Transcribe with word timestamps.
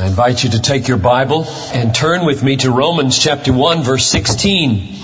I 0.00 0.06
invite 0.06 0.42
you 0.44 0.50
to 0.52 0.62
take 0.62 0.88
your 0.88 0.96
Bible 0.96 1.44
and 1.74 1.94
turn 1.94 2.24
with 2.24 2.42
me 2.42 2.56
to 2.56 2.70
Romans 2.70 3.22
chapter 3.22 3.52
1 3.52 3.82
verse 3.82 4.06
16 4.06 4.94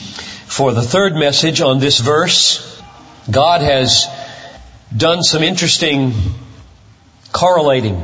for 0.46 0.72
the 0.72 0.80
third 0.80 1.14
message 1.14 1.60
on 1.60 1.80
this 1.80 2.00
verse. 2.00 2.82
God 3.30 3.60
has 3.60 4.06
done 4.96 5.22
some 5.22 5.42
interesting 5.42 6.14
correlating. 7.30 8.02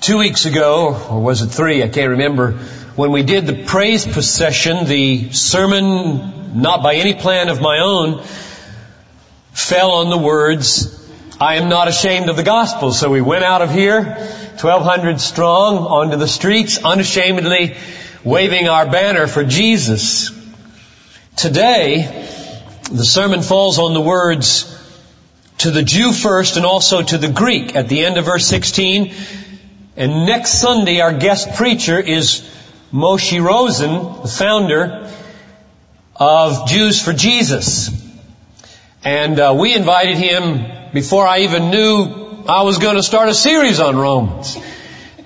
Two 0.00 0.18
weeks 0.18 0.46
ago, 0.46 0.94
or 1.10 1.20
was 1.20 1.42
it 1.42 1.48
three, 1.48 1.82
I 1.82 1.88
can't 1.88 2.10
remember, 2.10 2.52
when 2.94 3.10
we 3.10 3.24
did 3.24 3.48
the 3.48 3.64
praise 3.64 4.06
procession, 4.06 4.84
the 4.84 5.32
sermon, 5.32 6.60
not 6.60 6.84
by 6.84 6.94
any 6.94 7.14
plan 7.14 7.48
of 7.48 7.60
my 7.60 7.80
own, 7.80 8.22
fell 9.52 9.90
on 9.90 10.10
the 10.10 10.18
words, 10.18 11.02
I 11.40 11.56
am 11.56 11.68
not 11.68 11.88
ashamed 11.88 12.28
of 12.30 12.36
the 12.36 12.44
gospel. 12.44 12.92
So 12.92 13.10
we 13.10 13.20
went 13.20 13.42
out 13.42 13.60
of 13.60 13.72
here, 13.72 14.16
1200 14.60 15.20
strong, 15.20 15.78
onto 15.78 16.16
the 16.16 16.28
streets, 16.28 16.82
unashamedly 16.84 17.76
waving 18.24 18.68
our 18.68 18.90
banner 18.90 19.26
for 19.26 19.44
Jesus. 19.44 20.30
Today, 21.36 22.02
the 22.90 23.04
sermon 23.04 23.42
falls 23.42 23.78
on 23.78 23.94
the 23.94 24.00
words, 24.00 24.72
to 25.58 25.70
the 25.70 25.82
Jew 25.82 26.12
first 26.12 26.56
and 26.56 26.66
also 26.66 27.02
to 27.02 27.18
the 27.18 27.28
Greek 27.28 27.74
at 27.74 27.88
the 27.88 28.04
end 28.04 28.18
of 28.18 28.24
verse 28.24 28.46
16. 28.46 29.14
And 29.96 30.26
next 30.26 30.60
Sunday, 30.60 31.00
our 31.00 31.12
guest 31.12 31.54
preacher 31.54 31.98
is 31.98 32.48
Moshe 32.92 33.42
Rosen, 33.42 34.22
the 34.22 34.28
founder 34.28 35.10
of 36.14 36.68
Jews 36.68 37.02
for 37.02 37.12
Jesus. 37.12 37.90
And 39.02 39.38
uh, 39.38 39.56
we 39.58 39.74
invited 39.74 40.16
him 40.18 40.92
before 40.92 41.26
I 41.26 41.40
even 41.40 41.70
knew 41.70 42.25
I 42.48 42.62
was 42.62 42.78
going 42.78 42.94
to 42.94 43.02
start 43.02 43.28
a 43.28 43.34
series 43.34 43.80
on 43.80 43.96
Romans. 43.96 44.56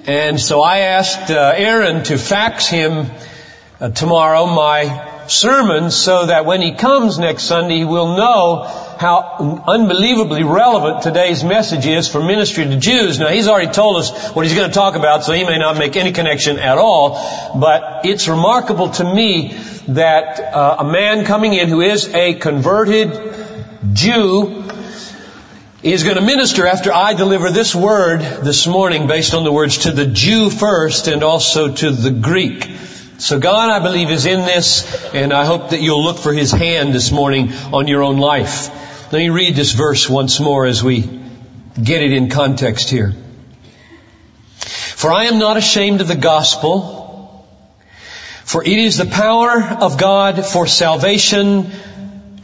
And 0.07 0.41
so 0.41 0.63
I 0.63 0.79
asked 0.79 1.31
uh, 1.31 1.53
Aaron 1.55 2.03
to 2.05 2.17
fax 2.17 2.67
him 2.67 3.11
uh, 3.79 3.91
tomorrow 3.91 4.47
my 4.47 5.27
sermon 5.29 5.91
so 5.91 6.25
that 6.25 6.47
when 6.47 6.63
he 6.63 6.77
comes 6.77 7.19
next 7.19 7.43
Sunday, 7.43 7.77
he 7.77 7.85
will 7.85 8.17
know 8.17 8.63
how 8.99 9.63
unbelievably 9.69 10.45
relevant 10.45 11.03
today's 11.03 11.45
message 11.45 11.85
is 11.85 12.09
for 12.09 12.25
ministry 12.25 12.65
to 12.65 12.79
Jews. 12.79 13.19
Now 13.19 13.29
he's 13.29 13.49
already 13.49 13.71
told 13.71 13.99
us 13.99 14.31
what 14.31 14.47
he's 14.47 14.55
going 14.55 14.71
to 14.71 14.75
talk 14.75 14.97
about, 14.97 15.23
so 15.23 15.35
he 15.35 15.45
may 15.45 15.59
not 15.59 15.77
make 15.77 15.97
any 15.97 16.13
connection 16.13 16.59
at 16.59 16.79
all, 16.79 17.21
but 17.55 18.07
it's 18.07 18.29
remarkable 18.29 18.89
to 18.93 19.05
me 19.05 19.53
that 19.89 20.41
uh, 20.41 20.77
a 20.79 20.85
man 20.85 21.27
coming 21.27 21.53
in 21.53 21.69
who 21.69 21.83
is 21.83 22.09
a 22.15 22.33
converted 22.33 23.13
Jew 23.93 24.70
is 25.83 26.05
going 26.05 26.17
to 26.17 26.23
minister 26.23 26.67
after 26.67 26.93
I 26.93 27.15
deliver 27.15 27.51
this 27.51 27.75
word 27.75 28.21
this 28.21 28.67
morning 28.67 29.07
based 29.07 29.33
on 29.33 29.45
the 29.45 29.53
words 29.53 29.79
to 29.79 29.93
the 29.93 30.07
Jew 30.07 30.51
first 30.51 31.09
and 31.09 31.23
also 31.23 31.73
to 31.75 31.91
the 31.91 32.11
Greek. 32.11 32.65
So 33.17 33.39
God, 33.39 33.71
I 33.71 33.83
believe, 33.83 34.11
is 34.11 34.27
in 34.27 34.41
this, 34.41 35.15
and 35.15 35.33
I 35.33 35.47
hope 35.47 35.71
that 35.71 35.81
you'll 35.81 36.05
look 36.05 36.19
for 36.19 36.35
His 36.35 36.53
hand 36.53 36.93
this 36.93 37.11
morning 37.11 37.53
on 37.73 37.89
your 37.89 38.03
own 38.03 38.19
life. 38.19 38.69
Let 39.11 39.21
me 39.21 39.31
read 39.31 39.55
this 39.55 39.73
verse 39.73 40.09
once 40.09 40.39
more 40.39 40.67
as 40.67 40.85
we 40.85 41.01
get 41.83 42.03
it 42.03 42.13
in 42.13 42.29
context 42.29 42.91
here. 42.91 43.15
For 44.59 45.11
I 45.11 45.25
am 45.25 45.39
not 45.39 45.57
ashamed 45.57 46.03
of 46.03 46.09
the 46.09 46.15
gospel, 46.15 47.47
for 48.45 48.63
it 48.63 48.79
is 48.79 48.99
the 48.99 49.07
power 49.07 49.63
of 49.81 49.97
God 49.97 50.45
for 50.45 50.67
salvation 50.67 51.71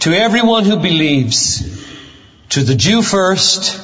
to 0.01 0.15
everyone 0.15 0.65
who 0.65 0.77
believes, 0.77 1.86
to 2.51 2.63
the 2.63 2.75
Jew 2.75 3.03
first, 3.03 3.81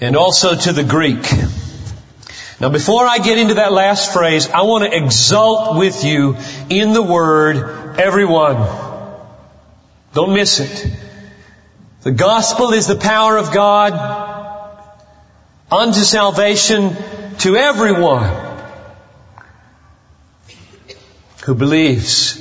and 0.00 0.16
also 0.16 0.54
to 0.54 0.72
the 0.72 0.84
Greek. 0.84 1.24
Now 2.60 2.68
before 2.68 3.06
I 3.06 3.18
get 3.18 3.38
into 3.38 3.54
that 3.54 3.72
last 3.72 4.12
phrase, 4.12 4.48
I 4.48 4.62
want 4.62 4.84
to 4.84 4.96
exult 4.96 5.78
with 5.78 6.04
you 6.04 6.36
in 6.68 6.92
the 6.92 7.02
word 7.02 7.98
everyone. 7.98 8.56
Don't 10.12 10.34
miss 10.34 10.60
it. 10.60 10.96
The 12.02 12.10
gospel 12.10 12.72
is 12.72 12.86
the 12.86 12.96
power 12.96 13.36
of 13.36 13.52
God 13.52 13.92
unto 15.70 16.00
salvation 16.00 16.96
to 17.38 17.56
everyone 17.56 18.30
who 21.44 21.54
believes, 21.54 22.36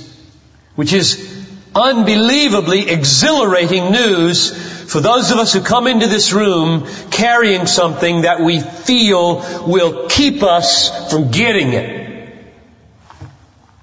which 0.75 0.94
is 0.94 1.45
unbelievably 1.75 2.89
exhilarating 2.89 3.91
news 3.91 4.78
for 4.89 5.00
those 5.01 5.29
of 5.29 5.38
us 5.38 5.53
who 5.53 5.61
come 5.61 5.85
into 5.85 6.07
this 6.07 6.33
room 6.33 6.88
carrying 7.11 7.67
something 7.67 8.22
that 8.22 8.41
we 8.41 8.59
feel 8.59 9.35
will 9.67 10.07
keep 10.09 10.41
us 10.41 11.11
from 11.11 11.29
getting 11.29 11.73
it. 11.73 12.33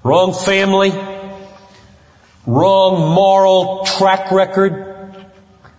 Wrong 0.03 0.33
family, 0.33 0.91
wrong 2.45 3.15
moral 3.15 3.85
track 3.85 4.33
record, 4.33 5.15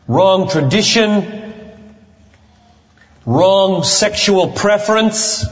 wrong 0.07 0.49
tradition, 0.49 1.53
wrong 3.27 3.85
sexual 3.85 4.53
preference, 4.53 5.45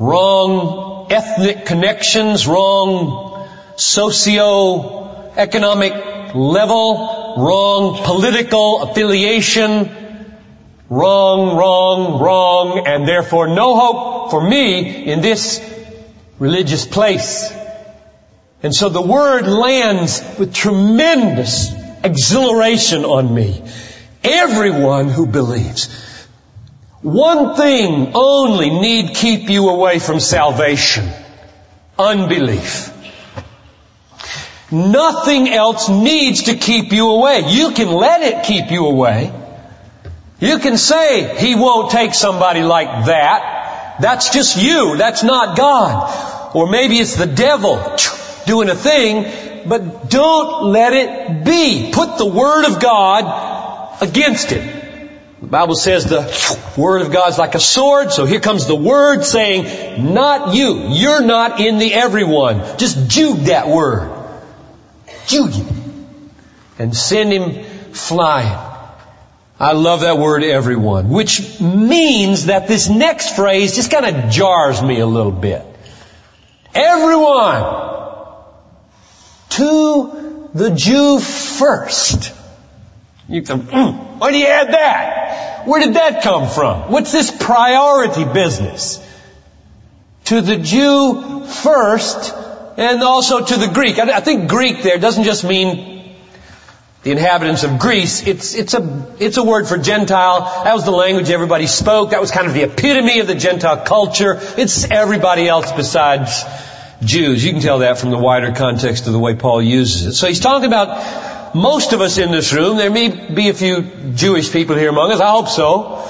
wrong 0.00 1.06
ethnic 1.12 1.64
connections, 1.64 2.48
wrong 2.48 3.46
socio-economic 3.76 6.13
level, 6.34 7.34
wrong 7.38 8.02
political 8.04 8.82
affiliation, 8.82 9.90
wrong, 10.88 11.56
wrong, 11.56 12.20
wrong, 12.20 12.86
and 12.86 13.06
therefore 13.06 13.48
no 13.48 13.76
hope 13.76 14.30
for 14.30 14.48
me 14.48 15.04
in 15.04 15.20
this 15.20 15.60
religious 16.38 16.86
place. 16.86 17.52
And 18.62 18.74
so 18.74 18.88
the 18.88 19.02
word 19.02 19.46
lands 19.46 20.22
with 20.38 20.54
tremendous 20.54 21.72
exhilaration 22.02 23.04
on 23.04 23.34
me. 23.34 23.62
Everyone 24.22 25.08
who 25.08 25.26
believes. 25.26 25.88
One 27.02 27.54
thing 27.56 28.12
only 28.14 28.70
need 28.70 29.14
keep 29.14 29.50
you 29.50 29.68
away 29.68 29.98
from 29.98 30.20
salvation. 30.20 31.06
Unbelief. 31.98 32.93
Nothing 34.74 35.48
else 35.48 35.88
needs 35.88 36.44
to 36.44 36.56
keep 36.56 36.92
you 36.92 37.10
away. 37.10 37.44
You 37.46 37.70
can 37.70 37.88
let 37.92 38.22
it 38.22 38.44
keep 38.44 38.72
you 38.72 38.86
away. 38.86 39.32
You 40.40 40.58
can 40.58 40.76
say, 40.76 41.38
He 41.38 41.54
won't 41.54 41.92
take 41.92 42.12
somebody 42.12 42.62
like 42.62 43.06
that. 43.06 43.98
That's 44.00 44.30
just 44.30 44.60
you. 44.60 44.96
That's 44.96 45.22
not 45.22 45.56
God. 45.56 46.56
Or 46.56 46.68
maybe 46.68 46.96
it's 46.96 47.14
the 47.14 47.26
devil 47.26 47.76
doing 48.46 48.68
a 48.68 48.74
thing, 48.74 49.68
but 49.68 50.10
don't 50.10 50.72
let 50.72 50.92
it 50.92 51.44
be. 51.44 51.92
Put 51.92 52.18
the 52.18 52.26
Word 52.26 52.66
of 52.66 52.82
God 52.82 54.02
against 54.02 54.50
it. 54.50 54.82
The 55.40 55.46
Bible 55.46 55.76
says 55.76 56.04
the 56.04 56.24
Word 56.76 57.02
of 57.02 57.12
God 57.12 57.28
is 57.30 57.38
like 57.38 57.54
a 57.54 57.60
sword, 57.60 58.10
so 58.10 58.24
here 58.24 58.40
comes 58.40 58.66
the 58.66 58.74
Word 58.74 59.22
saying, 59.22 60.12
not 60.12 60.52
you. 60.52 60.88
You're 60.88 61.22
not 61.22 61.60
in 61.60 61.78
the 61.78 61.94
everyone. 61.94 62.76
Just 62.76 63.08
juke 63.08 63.38
that 63.46 63.68
Word. 63.68 64.13
Juke. 65.26 65.54
And 66.78 66.96
send 66.96 67.32
him 67.32 67.64
flying. 67.92 68.58
I 69.58 69.72
love 69.72 70.00
that 70.00 70.18
word 70.18 70.42
everyone, 70.42 71.10
which 71.10 71.60
means 71.60 72.46
that 72.46 72.66
this 72.66 72.88
next 72.88 73.36
phrase 73.36 73.76
just 73.76 73.90
kind 73.90 74.04
of 74.04 74.30
jars 74.30 74.82
me 74.82 74.98
a 74.98 75.06
little 75.06 75.32
bit. 75.32 75.64
Everyone 76.74 77.94
to 79.50 80.50
the 80.54 80.70
Jew 80.70 81.20
first. 81.20 82.34
You 83.28 83.42
can, 83.42 83.62
mm, 83.62 84.18
why 84.18 84.32
do 84.32 84.38
you 84.38 84.46
add 84.46 84.72
that? 84.72 85.66
Where 85.66 85.80
did 85.80 85.94
that 85.94 86.22
come 86.22 86.48
from? 86.48 86.90
What's 86.90 87.12
this 87.12 87.30
priority 87.30 88.24
business? 88.24 89.00
To 90.26 90.40
the 90.40 90.56
Jew 90.56 91.44
first 91.46 92.34
and 92.76 93.02
also 93.02 93.44
to 93.44 93.56
the 93.56 93.68
Greek. 93.68 93.98
I 93.98 94.20
think 94.20 94.48
Greek 94.48 94.82
there 94.82 94.98
doesn't 94.98 95.24
just 95.24 95.44
mean 95.44 95.94
the 97.04 97.10
inhabitants 97.10 97.64
of 97.64 97.78
Greece. 97.78 98.26
It's, 98.26 98.54
it's 98.54 98.72
a, 98.72 99.14
it's 99.20 99.36
a 99.36 99.44
word 99.44 99.68
for 99.68 99.76
Gentile. 99.76 100.40
That 100.64 100.74
was 100.74 100.86
the 100.86 100.90
language 100.90 101.30
everybody 101.30 101.66
spoke. 101.66 102.10
That 102.10 102.20
was 102.20 102.30
kind 102.30 102.46
of 102.46 102.54
the 102.54 102.62
epitome 102.62 103.20
of 103.20 103.26
the 103.26 103.34
Gentile 103.34 103.84
culture. 103.84 104.40
It's 104.56 104.90
everybody 104.90 105.46
else 105.46 105.70
besides 105.70 106.42
Jews. 107.04 107.44
You 107.44 107.52
can 107.52 107.60
tell 107.60 107.80
that 107.80 107.98
from 107.98 108.10
the 108.10 108.16
wider 108.16 108.52
context 108.52 109.06
of 109.06 109.12
the 109.12 109.18
way 109.18 109.34
Paul 109.34 109.60
uses 109.60 110.06
it. 110.06 110.12
So 110.14 110.26
he's 110.26 110.40
talking 110.40 110.66
about 110.66 111.54
most 111.54 111.92
of 111.92 112.00
us 112.00 112.16
in 112.16 112.32
this 112.32 112.54
room. 112.54 112.78
There 112.78 112.90
may 112.90 113.08
be 113.08 113.50
a 113.50 113.54
few 113.54 113.82
Jewish 114.14 114.50
people 114.50 114.74
here 114.74 114.88
among 114.88 115.12
us. 115.12 115.20
I 115.20 115.30
hope 115.30 115.48
so. 115.48 116.08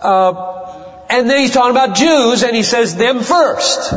Uh, 0.00 1.06
and 1.10 1.28
then 1.28 1.38
he's 1.40 1.50
talking 1.50 1.72
about 1.72 1.96
Jews 1.96 2.44
and 2.44 2.54
he 2.54 2.62
says 2.62 2.94
them 2.94 3.20
first 3.20 3.92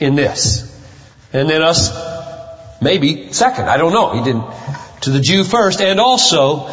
in 0.00 0.16
this. 0.16 0.71
And 1.32 1.48
then 1.48 1.62
us 1.62 1.90
maybe 2.80 3.32
second. 3.32 3.68
I 3.68 3.76
don't 3.76 3.92
know. 3.92 4.12
He 4.12 4.22
didn't. 4.22 4.44
To 5.02 5.10
the 5.10 5.20
Jew 5.20 5.44
first 5.44 5.80
and 5.80 5.98
also 5.98 6.68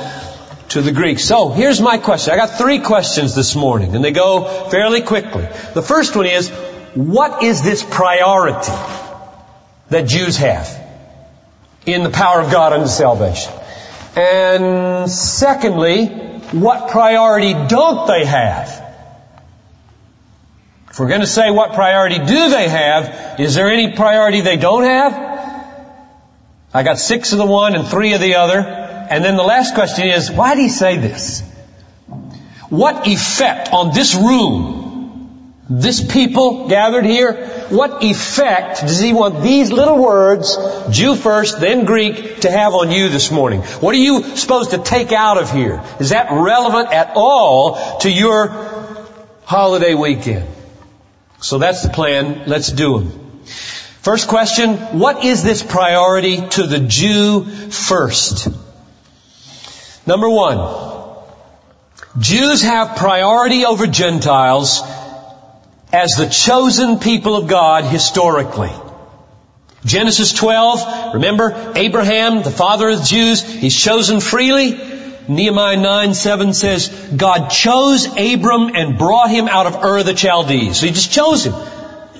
to 0.69 0.81
the 0.81 0.91
Greeks. 0.91 1.23
So 1.23 1.49
here's 1.49 1.81
my 1.81 1.97
question. 1.97 2.33
I 2.33 2.37
got 2.37 2.57
three 2.57 2.79
questions 2.79 3.35
this 3.35 3.55
morning 3.55 3.95
and 3.95 4.03
they 4.03 4.11
go 4.11 4.69
fairly 4.69 5.01
quickly. 5.01 5.47
The 5.73 5.81
first 5.81 6.15
one 6.15 6.27
is, 6.27 6.49
what 6.93 7.43
is 7.43 7.61
this 7.61 7.83
priority 7.83 8.71
that 9.89 10.07
Jews 10.07 10.37
have 10.37 10.69
in 11.85 12.03
the 12.03 12.09
power 12.09 12.41
of 12.41 12.51
God 12.51 12.73
unto 12.73 12.87
salvation? 12.87 13.53
And 14.15 15.09
secondly, 15.09 16.07
what 16.51 16.89
priority 16.89 17.53
don't 17.53 18.07
they 18.07 18.25
have? 18.25 18.88
If 20.89 20.99
we're 20.99 21.07
going 21.07 21.21
to 21.21 21.27
say 21.27 21.51
what 21.51 21.73
priority 21.73 22.17
do 22.17 22.49
they 22.49 22.67
have, 22.67 23.39
is 23.39 23.55
there 23.55 23.69
any 23.69 23.95
priority 23.95 24.41
they 24.41 24.57
don't 24.57 24.83
have? 24.83 25.29
I 26.73 26.83
got 26.83 26.99
six 26.99 27.31
of 27.31 27.37
the 27.37 27.45
one 27.45 27.75
and 27.75 27.87
three 27.87 28.13
of 28.13 28.21
the 28.21 28.35
other. 28.35 28.59
And 28.59 29.23
then 29.23 29.37
the 29.37 29.43
last 29.43 29.73
question 29.73 30.07
is, 30.07 30.31
why 30.31 30.55
do 30.55 30.61
he 30.61 30.69
say 30.69 30.97
this? 30.97 31.41
What 32.69 33.07
effect 33.07 33.73
on 33.73 33.93
this 33.93 34.15
room, 34.15 35.55
this 35.69 36.05
people 36.05 36.67
gathered 36.67 37.05
here, 37.05 37.47
what 37.69 38.03
effect 38.03 38.81
does 38.81 38.99
he 38.99 39.13
want 39.13 39.41
these 39.41 39.71
little 39.71 39.97
words, 39.97 40.57
Jew 40.91 41.15
first, 41.15 41.59
then 41.59 41.85
Greek, 41.85 42.41
to 42.41 42.51
have 42.51 42.73
on 42.73 42.91
you 42.91 43.09
this 43.09 43.31
morning? 43.31 43.61
What 43.61 43.95
are 43.95 43.99
you 43.99 44.23
supposed 44.35 44.71
to 44.71 44.77
take 44.77 45.11
out 45.11 45.39
of 45.39 45.51
here? 45.51 45.83
Is 45.99 46.09
that 46.09 46.27
relevant 46.31 46.91
at 46.93 47.13
all 47.15 47.99
to 47.99 48.11
your 48.11 48.49
holiday 49.45 49.95
weekend? 49.95 50.47
So 51.41 51.57
that's 51.57 51.83
the 51.83 51.89
plan. 51.89 52.43
Let's 52.47 52.71
do 52.71 52.99
them. 52.99 53.41
First 54.01 54.27
question, 54.27 54.75
what 54.99 55.23
is 55.25 55.43
this 55.43 55.61
priority 55.61 56.47
to 56.49 56.67
the 56.67 56.79
Jew 56.79 57.43
first? 57.43 58.47
Number 60.07 60.29
one, 60.29 61.15
Jews 62.17 62.61
have 62.63 62.97
priority 62.97 63.65
over 63.65 63.87
Gentiles 63.87 64.81
as 65.93 66.11
the 66.11 66.27
chosen 66.27 66.99
people 66.99 67.35
of 67.35 67.47
God 67.47 67.83
historically. 67.83 68.71
Genesis 69.85 70.33
12, 70.33 71.13
remember 71.13 71.73
Abraham, 71.75 72.43
the 72.43 72.51
father 72.51 72.89
of 72.89 72.99
the 72.99 73.05
Jews, 73.05 73.41
he's 73.41 73.79
chosen 73.79 74.19
freely. 74.19 74.98
Nehemiah 75.27 75.77
9, 75.77 76.13
7 76.13 76.53
says, 76.53 76.89
God 77.15 77.49
chose 77.49 78.07
Abram 78.07 78.75
and 78.75 78.97
brought 78.97 79.29
him 79.29 79.47
out 79.47 79.67
of 79.67 79.83
Ur 79.83 80.03
the 80.03 80.15
Chaldees. 80.15 80.79
So 80.79 80.85
he 80.87 80.91
just 80.91 81.11
chose 81.11 81.45
him. 81.45 81.53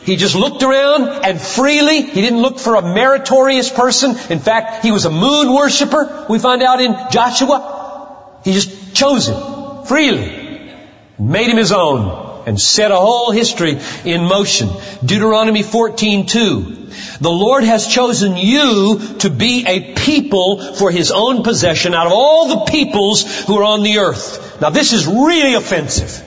He 0.03 0.15
just 0.15 0.35
looked 0.35 0.63
around 0.63 1.25
and 1.25 1.39
freely, 1.39 2.01
he 2.01 2.21
didn't 2.21 2.41
look 2.41 2.59
for 2.59 2.75
a 2.75 2.81
meritorious 2.81 3.69
person. 3.69 4.11
In 4.29 4.39
fact, 4.39 4.83
he 4.83 4.91
was 4.91 5.05
a 5.05 5.11
moon 5.11 5.53
worshiper, 5.53 6.25
we 6.29 6.39
find 6.39 6.63
out 6.63 6.81
in 6.81 6.95
Joshua. 7.11 8.39
He 8.43 8.53
just 8.53 8.95
chose 8.95 9.27
him 9.27 9.85
freely, 9.85 10.71
made 11.17 11.49
him 11.49 11.57
his 11.57 11.71
own, 11.71 12.28
and 12.45 12.59
set 12.59 12.91
a 12.91 12.95
whole 12.95 13.31
history 13.31 13.79
in 14.05 14.25
motion. 14.25 14.69
Deuteronomy 15.03 15.63
14:2. 15.63 16.77
The 17.21 17.31
Lord 17.31 17.63
has 17.63 17.87
chosen 17.87 18.37
you 18.37 18.99
to 19.19 19.29
be 19.29 19.65
a 19.67 19.93
people 19.93 20.73
for 20.75 20.91
his 20.91 21.11
own 21.11 21.43
possession 21.43 21.93
out 21.93 22.07
of 22.07 22.13
all 22.13 22.47
the 22.47 22.71
peoples 22.71 23.23
who 23.45 23.57
are 23.57 23.63
on 23.63 23.83
the 23.83 23.99
earth. 23.99 24.59
Now 24.61 24.69
this 24.69 24.93
is 24.93 25.05
really 25.05 25.53
offensive. 25.53 26.23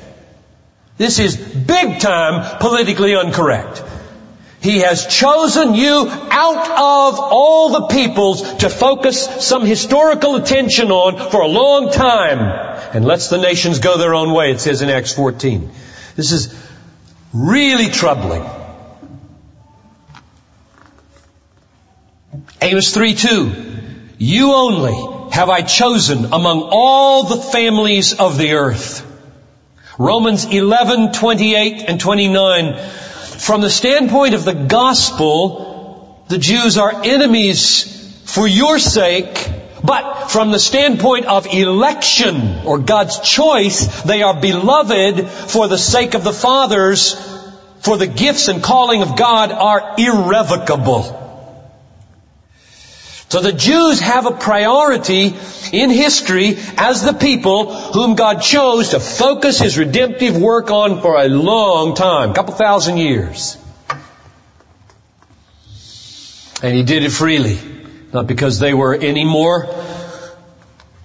This 0.99 1.19
is 1.19 1.37
big 1.37 2.01
time 2.01 2.59
politically 2.61 3.13
incorrect. 3.13 3.83
He 4.63 4.79
has 4.79 5.07
chosen 5.07 5.75
you 5.75 6.07
out 6.09 6.69
of 6.71 7.19
all 7.19 7.71
the 7.71 7.87
peoples 7.89 8.43
to 8.59 8.71
focus 8.71 9.29
some 9.45 9.67
historical 9.67 10.37
attention 10.37 10.93
on 10.93 11.31
for 11.33 11.41
a 11.41 11.49
long 11.49 11.91
time 11.91 12.39
and 12.95 13.05
lets 13.05 13.29
the 13.29 13.39
nations 13.39 13.81
go 13.81 13.99
their 13.99 14.15
own 14.15 14.33
way, 14.33 14.53
it 14.53 14.61
says 14.61 14.81
in 14.81 14.89
Acts 14.89 15.13
14. 15.15 15.69
This 16.17 16.33
is 16.33 16.55
really 17.33 17.89
troubling. 17.89 18.45
Amos 22.61 22.95
3 22.95 23.15
2. 23.15 23.53
You 24.19 24.53
only 24.53 25.33
have 25.33 25.49
I 25.49 25.63
chosen 25.63 26.27
among 26.27 26.69
all 26.71 27.25
the 27.25 27.37
families 27.37 28.13
of 28.19 28.39
the 28.39 28.53
earth. 28.53 29.09
Romans 29.99 30.45
11, 30.45 31.13
28 31.13 31.85
and 31.89 32.01
29. 32.01 32.77
From 32.77 33.61
the 33.61 33.71
standpoint 33.71 34.35
of 34.35 34.45
the 34.45 34.55
gospel, 34.55 36.25
the 36.29 36.39
Jews 36.39 36.79
are 36.79 37.03
enemies 37.05 38.23
for 38.25 38.47
your 38.47 38.79
sake, 38.79 39.51
but 39.85 40.31
from 40.31 40.51
the 40.53 40.59
standpoint 40.59 41.27
of 41.27 41.47
election 41.47 42.61
or 42.65 42.79
God's 42.79 43.19
choice, 43.21 44.03
they 44.03 44.23
are 44.23 44.39
beloved 44.39 45.29
for 45.29 45.69
the 45.69 45.79
sake 45.79 46.15
of 46.15 46.25
the 46.25 46.33
fathers, 46.33 47.15
for 47.81 47.97
the 47.97 48.07
gifts 48.07 48.49
and 48.49 48.63
calling 48.63 49.03
of 49.03 49.17
God 49.17 49.51
are 49.51 49.95
irrevocable. 49.99 51.19
So 53.29 53.41
the 53.41 53.53
Jews 53.55 53.99
have 54.01 54.27
a 54.27 54.33
priority 54.33 55.35
in 55.73 55.89
history 55.89 56.59
as 56.77 57.03
the 57.03 57.15
people 57.15 57.75
whom 57.75 58.15
God 58.15 58.43
chose 58.43 58.91
to 58.91 59.01
focus 59.01 59.59
His 59.59 59.79
redemptive 59.79 60.37
work 60.37 60.71
on 60.71 61.01
for 61.01 61.19
a 61.19 61.29
long 61.29 61.95
time, 61.95 62.33
a 62.33 62.35
couple 62.35 62.53
thousand 62.53 62.99
years. 62.99 63.57
And 66.63 66.77
He 66.77 66.83
did 66.83 67.05
it 67.05 67.11
freely, 67.11 67.59
not 68.13 68.27
because 68.27 68.59
they 68.59 68.75
were 68.75 68.95
any 68.95 69.25
more 69.25 69.69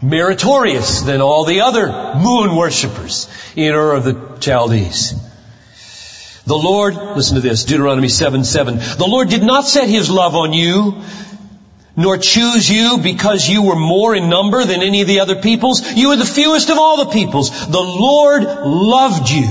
meritorious 0.02 1.02
than 1.02 1.22
all 1.22 1.46
the 1.46 1.62
other 1.62 1.88
moon 2.16 2.56
worshippers 2.56 3.30
in 3.56 3.74
Ur 3.74 3.94
of 3.94 4.04
the 4.04 4.38
Chaldees. 4.40 5.16
The 6.46 6.58
Lord, 6.58 6.96
listen 6.96 7.36
to 7.36 7.42
this, 7.42 7.66
Deuteronomy 7.66 8.08
7, 8.08 8.44
7. 8.44 8.78
The 8.78 9.08
Lord 9.08 9.30
did 9.30 9.44
not 9.44 9.66
set 9.66 9.90
His 9.90 10.10
love 10.10 10.36
on 10.36 10.54
you 10.54 11.02
nor 11.98 12.16
choose 12.16 12.70
you 12.70 13.00
because 13.00 13.50
you 13.50 13.64
were 13.64 13.76
more 13.76 14.16
in 14.16 14.30
number 14.30 14.64
than 14.64 14.84
any 14.84 15.02
of 15.02 15.08
the 15.08 15.20
other 15.20 15.42
peoples. 15.42 15.82
You 15.94 16.10
were 16.10 16.16
the 16.16 16.26
fewest 16.26 16.70
of 16.70 16.78
all 16.78 17.04
the 17.04 17.12
peoples. 17.12 17.50
The 17.68 17.82
Lord 17.82 18.44
loved 18.44 19.30
you 19.32 19.50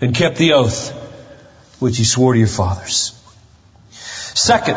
and 0.00 0.14
kept 0.14 0.38
the 0.38 0.54
oath 0.54 0.92
which 1.78 1.98
he 1.98 2.04
swore 2.04 2.32
to 2.32 2.38
your 2.38 2.48
fathers. 2.48 3.12
Second, 3.90 4.76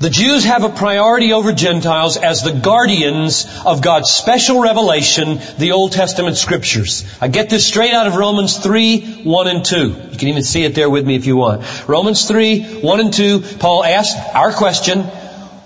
the 0.00 0.10
Jews 0.10 0.44
have 0.44 0.64
a 0.64 0.68
priority 0.68 1.32
over 1.32 1.52
Gentiles 1.52 2.16
as 2.16 2.42
the 2.42 2.52
guardians 2.52 3.46
of 3.64 3.82
God's 3.82 4.10
special 4.10 4.60
revelation, 4.60 5.38
the 5.58 5.72
Old 5.72 5.92
Testament 5.92 6.36
scriptures. 6.36 7.04
I 7.20 7.28
get 7.28 7.50
this 7.50 7.66
straight 7.66 7.92
out 7.92 8.06
of 8.06 8.16
Romans 8.16 8.58
3, 8.58 9.22
1 9.22 9.48
and 9.48 9.64
2. 9.64 9.76
You 9.76 10.18
can 10.18 10.28
even 10.28 10.42
see 10.42 10.64
it 10.64 10.74
there 10.74 10.90
with 10.90 11.06
me 11.06 11.16
if 11.16 11.26
you 11.26 11.36
want. 11.36 11.88
Romans 11.88 12.26
3, 12.26 12.80
1 12.80 13.00
and 13.00 13.12
2, 13.12 13.40
Paul 13.58 13.84
asks 13.84 14.18
our 14.34 14.52
question, 14.52 15.02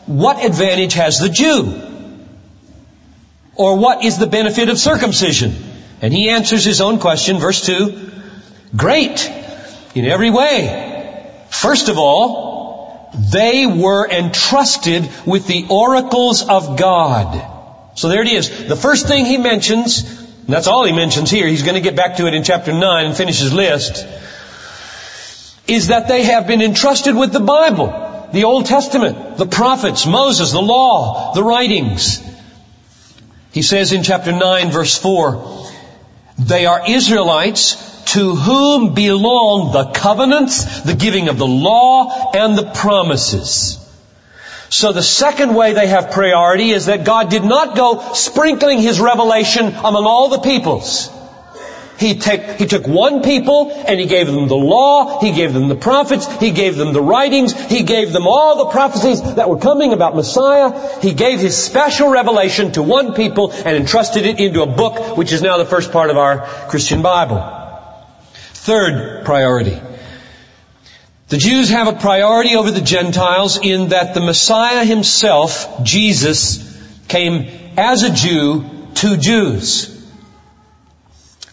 what 0.07 0.45
advantage 0.45 0.95
has 0.95 1.19
the 1.19 1.29
Jew? 1.29 1.83
Or 3.55 3.77
what 3.77 4.05
is 4.05 4.19
the 4.19 4.27
benefit 4.27 4.69
of 4.69 4.79
circumcision? 4.79 5.55
And 6.01 6.15
he 6.15 6.31
answers 6.31 6.65
his 6.65 6.81
own 6.81 6.99
question, 6.99 7.39
verse 7.39 7.67
2, 7.67 8.11
great 8.77 9.31
in 9.95 10.05
every 10.05 10.31
way. 10.31 11.45
First 11.51 11.89
of 11.89 11.99
all, 11.99 12.48
they 13.15 13.67
were 13.67 14.09
entrusted 14.09 15.09
with 15.27 15.47
the 15.47 15.67
oracles 15.71 16.47
of 16.49 16.79
God. 16.79 17.57
So 17.99 18.09
there 18.09 18.23
it 18.23 18.29
is. 18.29 18.69
The 18.69 18.77
first 18.77 19.09
thing 19.09 19.25
he 19.25 19.39
mentions, 19.39 20.05
that's 20.47 20.67
all 20.67 20.85
he 20.85 20.93
mentions 20.93 21.31
here, 21.31 21.47
he's 21.47 21.63
going 21.63 21.75
to 21.75 21.81
get 21.81 21.97
back 21.97 22.17
to 22.17 22.27
it 22.27 22.35
in 22.35 22.45
chapter 22.45 22.73
9 22.73 23.07
and 23.07 23.17
finish 23.17 23.39
his 23.39 23.53
list, 23.53 24.07
is 25.67 25.89
that 25.89 26.09
they 26.09 26.23
have 26.25 26.47
been 26.47 26.63
entrusted 26.63 27.17
with 27.17 27.33
the 27.33 27.41
Bible, 27.41 28.29
the 28.33 28.45
Old 28.45 28.67
Testament, 28.67 29.37
the 29.37 29.47
prophets, 29.47 30.07
Moses, 30.07 30.53
the 30.53 30.63
law, 30.63 31.35
the 31.35 31.43
writings. 31.43 32.23
He 33.53 33.63
says 33.63 33.93
in 33.93 34.03
chapter 34.03 34.33
9 34.33 34.71
verse 34.71 34.97
4, 34.97 35.67
they 36.39 36.67
are 36.67 36.89
Israelites 36.89 37.98
to 38.13 38.35
whom 38.35 38.95
belong 38.95 39.73
the 39.73 39.91
covenants, 39.93 40.83
the 40.83 40.95
giving 40.95 41.29
of 41.29 41.39
the 41.39 41.47
law, 41.47 42.33
and 42.33 42.57
the 42.57 42.71
promises. 42.71 43.85
So 44.71 44.93
the 44.93 45.03
second 45.03 45.55
way 45.55 45.73
they 45.73 45.87
have 45.87 46.11
priority 46.11 46.71
is 46.71 46.87
that 46.87 47.05
God 47.05 47.31
did 47.31 47.45
not 47.45 47.77
go 47.77 48.13
sprinkling 48.15 48.81
His 48.81 49.01
revelation 49.01 49.67
among 49.67 50.05
all 50.05 50.29
the 50.29 50.41
peoples. 50.41 51.11
He, 51.99 52.15
take, 52.15 52.43
he 52.61 52.67
took 52.67 52.87
one 52.87 53.23
people 53.23 53.73
and 53.73 53.99
he 53.99 54.07
gave 54.07 54.29
them 54.29 54.47
the 54.47 54.55
law, 54.55 55.21
he 55.21 55.33
gave 55.33 55.53
them 55.53 55.67
the 55.67 55.75
prophets, 55.75 56.33
he 56.39 56.53
gave 56.53 56.77
them 56.77 56.93
the 56.93 57.03
writings, 57.03 57.53
he 57.53 57.83
gave 57.83 58.13
them 58.13 58.29
all 58.29 58.67
the 58.67 58.71
prophecies 58.71 59.21
that 59.35 59.51
were 59.51 59.59
coming 59.59 59.93
about 59.93 60.15
Messiah. 60.15 61.01
He 61.01 61.13
gave 61.13 61.41
his 61.41 61.57
special 61.57 62.09
revelation 62.09 62.71
to 62.73 62.85
one 62.85 63.15
people 63.15 63.51
and 63.51 63.77
entrusted 63.77 64.27
it 64.27 64.39
into 64.39 64.63
a 64.63 64.67
book 64.67 65.17
which 65.17 65.33
is 65.33 65.43
now 65.43 65.59
the 65.59 65.67
first 65.67 65.91
part 65.91 66.11
of 66.11 66.17
our 66.17 66.47
Christian 66.69 67.03
Bible. 67.03 67.58
Third 68.61 69.25
priority. 69.25 69.81
The 71.29 71.39
Jews 71.39 71.71
have 71.71 71.89
a 71.89 71.99
priority 71.99 72.57
over 72.57 72.71
the 72.71 72.81
Gentiles 72.81 73.59
in 73.63 73.91
that 73.91 74.15
the 74.15 74.21
Messiah 74.21 74.85
himself, 74.85 75.85
Jesus, 75.85 76.65
came 77.07 77.49
as 77.77 78.03
a 78.03 78.13
Jew 78.13 78.65
to 78.95 79.17
Jews. 79.17 79.95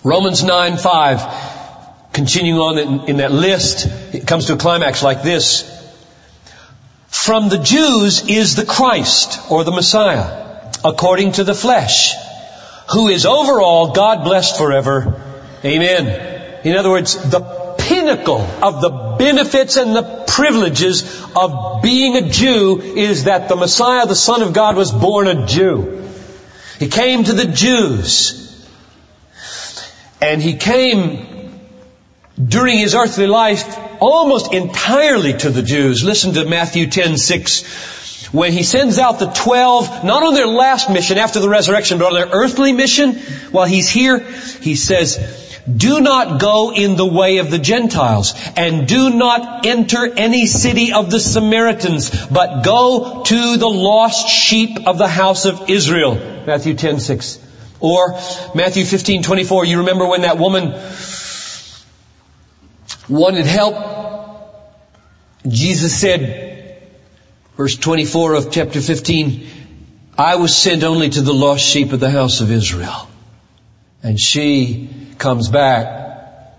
Romans 0.04 0.44
9, 0.44 0.78
5, 0.78 2.14
continuing 2.14 2.60
on 2.60 2.78
in, 2.78 3.10
in 3.10 3.18
that 3.18 3.32
list, 3.32 3.88
it 4.14 4.26
comes 4.28 4.48
to 4.48 4.54
a 4.54 4.58
climax 4.58 5.04
like 5.04 5.24
this. 5.24 5.72
From 7.08 7.50
the 7.50 7.60
Jews 7.60 8.28
is 8.28 8.56
the 8.56 8.66
Christ, 8.66 9.40
or 9.52 9.64
the 9.64 9.72
Messiah, 9.72 10.72
according 10.84 11.34
to 11.34 11.44
the 11.44 11.56
flesh, 11.56 12.14
who 12.94 13.10
is 13.10 13.26
over 13.26 13.62
all, 13.62 13.94
God 13.94 14.24
blessed 14.24 14.58
forever. 14.58 15.22
Amen. 15.64 16.35
In 16.66 16.76
other 16.76 16.90
words, 16.90 17.16
the 17.30 17.76
pinnacle 17.78 18.42
of 18.42 18.82
the 18.82 18.90
benefits 19.20 19.78
and 19.78 19.96
the 19.96 20.26
privileges 20.28 21.24
of 21.36 21.84
being 21.84 22.16
a 22.16 22.28
Jew 22.28 22.82
is 22.82 23.26
that 23.26 23.50
the 23.50 23.56
Messiah, 23.56 24.08
the 24.08 24.16
Son 24.16 24.42
of 24.42 24.54
God, 24.54 24.76
was 24.76 24.92
born 24.92 25.28
a 25.28 25.46
Jew. 25.46 26.10
He 26.80 26.88
came 26.88 27.24
to 27.24 27.34
the 27.34 27.46
Jews. 27.46 28.42
And 30.20 30.42
he 30.42 30.56
came 30.56 31.60
during 32.44 32.80
his 32.80 32.96
earthly 32.96 33.28
life 33.28 33.78
almost 34.02 34.52
entirely 34.52 35.34
to 35.34 35.52
the 35.52 35.62
Jews. 35.62 36.04
Listen 36.04 36.34
to 36.34 36.46
Matthew 36.46 36.90
10, 36.90 37.18
6. 37.18 38.34
When 38.34 38.52
he 38.52 38.64
sends 38.64 38.98
out 38.98 39.20
the 39.20 39.28
twelve, 39.28 40.04
not 40.04 40.24
on 40.24 40.34
their 40.34 40.48
last 40.48 40.90
mission 40.90 41.20
after 41.20 41.40
the 41.40 41.48
resurrection, 41.48 42.00
but 42.00 42.08
on 42.08 42.14
their 42.16 42.28
earthly 42.28 42.74
mission, 42.74 43.14
while 43.52 43.68
he's 43.68 43.88
here, 43.88 44.20
he 44.20 44.76
says, 44.76 45.45
do 45.66 46.00
not 46.00 46.40
go 46.40 46.72
in 46.74 46.96
the 46.96 47.06
way 47.06 47.38
of 47.38 47.50
the 47.50 47.58
Gentiles, 47.58 48.34
and 48.56 48.88
do 48.88 49.10
not 49.10 49.66
enter 49.66 50.06
any 50.16 50.46
city 50.46 50.94
of 50.94 51.10
the 51.10 51.20
Samaritans, 51.20 52.28
but 52.28 52.64
go 52.64 53.24
to 53.24 53.58
the 53.58 53.70
lost 53.70 54.30
sheep 54.30 54.88
of 54.88 54.98
the 54.98 55.08
house 55.08 55.46
of 55.46 55.70
Israel. 55.70 56.16
Matthew 56.46 56.76
10, 56.76 57.00
6. 57.00 57.40
Or 57.80 58.14
Matthew 58.54 58.86
15, 58.86 59.24
24. 59.24 59.66
You 59.66 59.80
remember 59.80 60.08
when 60.08 60.22
that 60.22 60.38
woman 60.38 60.74
wanted 63.10 63.46
help? 63.46 63.76
Jesus 65.48 66.00
said, 66.00 66.82
verse 67.58 67.76
24 67.76 68.34
of 68.34 68.52
chapter 68.52 68.82
15, 68.82 69.48
I 70.18 70.38
was 70.38 70.56
sent 70.56 70.84
only 70.84 71.10
to 71.10 71.22
the 71.22 71.34
lost 71.34 71.64
sheep 71.64 71.92
of 71.92 72.00
the 72.00 72.10
house 72.10 72.42
of 72.42 72.52
Israel. 72.52 73.10
And 74.06 74.20
she 74.20 74.88
comes 75.18 75.50
back. 75.50 76.54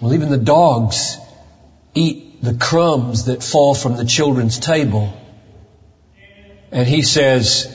Well, 0.00 0.14
even 0.14 0.30
the 0.30 0.38
dogs 0.38 1.18
eat 1.92 2.42
the 2.42 2.54
crumbs 2.54 3.26
that 3.26 3.42
fall 3.42 3.74
from 3.74 3.98
the 3.98 4.06
children's 4.06 4.58
table. 4.58 5.12
And 6.72 6.88
he 6.88 7.02
says, 7.02 7.68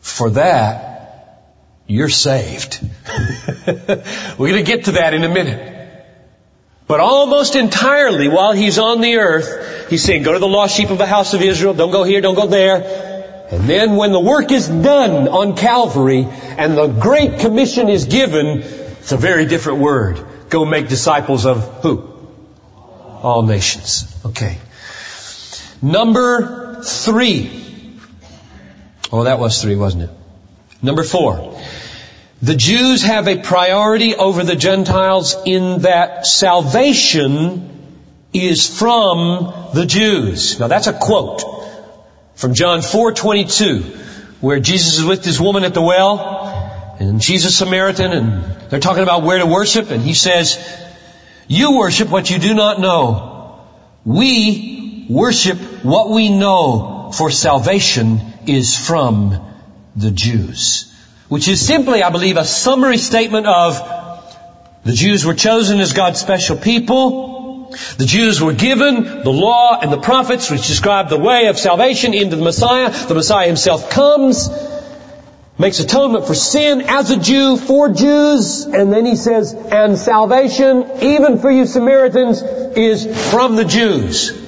for 0.00 0.30
that, 0.30 1.52
you're 1.86 2.08
saved. 2.08 2.80
We're 4.38 4.52
going 4.52 4.64
to 4.64 4.70
get 4.72 4.86
to 4.86 4.92
that 4.92 5.12
in 5.12 5.22
a 5.22 5.28
minute. 5.28 5.74
But 6.86 7.00
almost 7.00 7.56
entirely 7.56 8.28
while 8.28 8.52
he's 8.52 8.78
on 8.78 9.02
the 9.02 9.16
earth, 9.16 9.90
he's 9.90 10.02
saying, 10.02 10.22
go 10.22 10.32
to 10.32 10.38
the 10.38 10.48
lost 10.48 10.74
sheep 10.74 10.88
of 10.88 10.96
the 10.96 11.04
house 11.04 11.34
of 11.34 11.42
Israel. 11.42 11.74
Don't 11.74 11.92
go 11.92 12.04
here, 12.04 12.22
don't 12.22 12.36
go 12.36 12.46
there. 12.46 13.15
And 13.50 13.68
then 13.70 13.96
when 13.96 14.12
the 14.12 14.20
work 14.20 14.50
is 14.50 14.66
done 14.68 15.28
on 15.28 15.56
Calvary 15.56 16.26
and 16.26 16.76
the 16.76 16.88
Great 16.88 17.38
Commission 17.40 17.88
is 17.88 18.06
given, 18.06 18.58
it's 18.58 19.12
a 19.12 19.16
very 19.16 19.46
different 19.46 19.78
word. 19.78 20.24
Go 20.48 20.64
make 20.64 20.88
disciples 20.88 21.46
of 21.46 21.82
who? 21.82 22.12
All 23.22 23.42
nations. 23.42 24.12
Okay. 24.24 24.58
Number 25.80 26.82
three. 26.82 27.98
Oh, 29.12 29.24
that 29.24 29.38
was 29.38 29.62
three, 29.62 29.76
wasn't 29.76 30.04
it? 30.04 30.10
Number 30.82 31.04
four. 31.04 31.60
The 32.42 32.56
Jews 32.56 33.02
have 33.02 33.28
a 33.28 33.38
priority 33.38 34.14
over 34.16 34.42
the 34.42 34.56
Gentiles 34.56 35.36
in 35.46 35.82
that 35.82 36.26
salvation 36.26 37.72
is 38.32 38.68
from 38.68 39.70
the 39.72 39.86
Jews. 39.86 40.58
Now 40.58 40.68
that's 40.68 40.86
a 40.86 40.92
quote 40.92 41.55
from 42.36 42.54
John 42.54 42.80
4:22 42.80 43.82
where 44.40 44.60
Jesus 44.60 44.98
is 44.98 45.04
with 45.04 45.24
this 45.24 45.40
woman 45.40 45.64
at 45.64 45.74
the 45.74 45.82
well 45.82 46.96
and 46.98 47.22
she's 47.22 47.44
a 47.44 47.50
Samaritan 47.50 48.12
and 48.12 48.44
they're 48.70 48.80
talking 48.80 49.02
about 49.02 49.22
where 49.22 49.38
to 49.38 49.46
worship 49.46 49.90
and 49.90 50.02
he 50.02 50.14
says, 50.14 50.58
"You 51.48 51.72
worship 51.72 52.08
what 52.08 52.30
you 52.30 52.38
do 52.38 52.54
not 52.54 52.80
know. 52.80 53.58
We 54.04 55.06
worship 55.08 55.58
what 55.84 56.10
we 56.10 56.28
know, 56.30 57.10
for 57.12 57.30
salvation 57.30 58.20
is 58.46 58.76
from 58.76 59.40
the 59.96 60.10
Jews." 60.10 60.92
which 61.28 61.48
is 61.48 61.64
simply, 61.64 62.02
I 62.02 62.10
believe, 62.10 62.36
a 62.36 62.44
summary 62.44 62.98
statement 62.98 63.46
of 63.46 63.82
the 64.84 64.92
Jews 64.92 65.24
were 65.24 65.34
chosen 65.34 65.80
as 65.80 65.92
God's 65.92 66.20
special 66.20 66.56
people. 66.56 67.35
The 67.98 68.06
Jews 68.06 68.40
were 68.40 68.52
given 68.52 69.04
the 69.22 69.32
law 69.32 69.78
and 69.80 69.92
the 69.92 70.00
prophets 70.00 70.50
which 70.50 70.66
describe 70.66 71.08
the 71.08 71.18
way 71.18 71.46
of 71.46 71.58
salvation 71.58 72.14
into 72.14 72.36
the 72.36 72.42
Messiah. 72.42 72.90
The 72.90 73.14
Messiah 73.14 73.46
himself 73.46 73.90
comes, 73.90 74.48
makes 75.58 75.80
atonement 75.80 76.26
for 76.26 76.34
sin 76.34 76.82
as 76.82 77.10
a 77.10 77.18
Jew 77.18 77.56
for 77.56 77.88
Jews, 77.90 78.64
and 78.64 78.92
then 78.92 79.06
he 79.06 79.16
says, 79.16 79.54
and 79.54 79.98
salvation, 79.98 80.90
even 81.02 81.38
for 81.38 81.50
you 81.50 81.66
Samaritans, 81.66 82.42
is 82.42 83.30
from 83.30 83.56
the 83.56 83.64
Jews. 83.64 84.42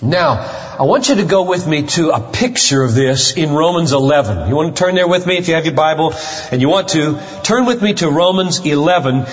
Now, 0.00 0.76
I 0.78 0.84
want 0.84 1.08
you 1.08 1.16
to 1.16 1.24
go 1.24 1.42
with 1.42 1.66
me 1.66 1.82
to 1.88 2.10
a 2.10 2.20
picture 2.20 2.84
of 2.84 2.94
this 2.94 3.36
in 3.36 3.52
Romans 3.52 3.92
11. 3.92 4.48
You 4.48 4.54
want 4.54 4.76
to 4.76 4.84
turn 4.84 4.94
there 4.94 5.08
with 5.08 5.26
me 5.26 5.36
if 5.36 5.48
you 5.48 5.54
have 5.54 5.64
your 5.64 5.74
Bible 5.74 6.14
and 6.52 6.62
you 6.62 6.68
want 6.68 6.90
to 6.90 7.20
turn 7.42 7.66
with 7.66 7.82
me 7.82 7.94
to 7.94 8.08
Romans 8.08 8.60
11. 8.64 9.26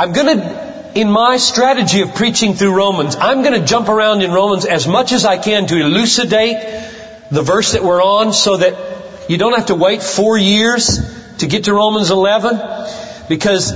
I'm 0.00 0.14
to, 0.14 0.92
in 0.94 1.10
my 1.10 1.36
strategy 1.36 2.00
of 2.00 2.14
preaching 2.14 2.54
through 2.54 2.74
Romans, 2.74 3.16
I'm 3.16 3.42
to 3.60 3.66
jump 3.66 3.90
around 3.90 4.22
in 4.22 4.32
Romans 4.32 4.64
as 4.64 4.88
much 4.88 5.12
as 5.12 5.26
I 5.26 5.36
can 5.36 5.66
to 5.66 5.76
elucidate 5.78 6.56
the 7.30 7.42
verse 7.42 7.72
that 7.72 7.84
we're 7.84 8.02
on 8.02 8.32
so 8.32 8.56
that 8.56 9.28
you 9.28 9.36
don't 9.36 9.54
have 9.54 9.66
to 9.66 9.74
wait 9.74 10.02
four 10.02 10.38
years 10.38 11.36
to 11.40 11.46
get 11.46 11.64
to 11.64 11.74
Romans 11.74 12.10
11 12.10 13.28
because 13.28 13.74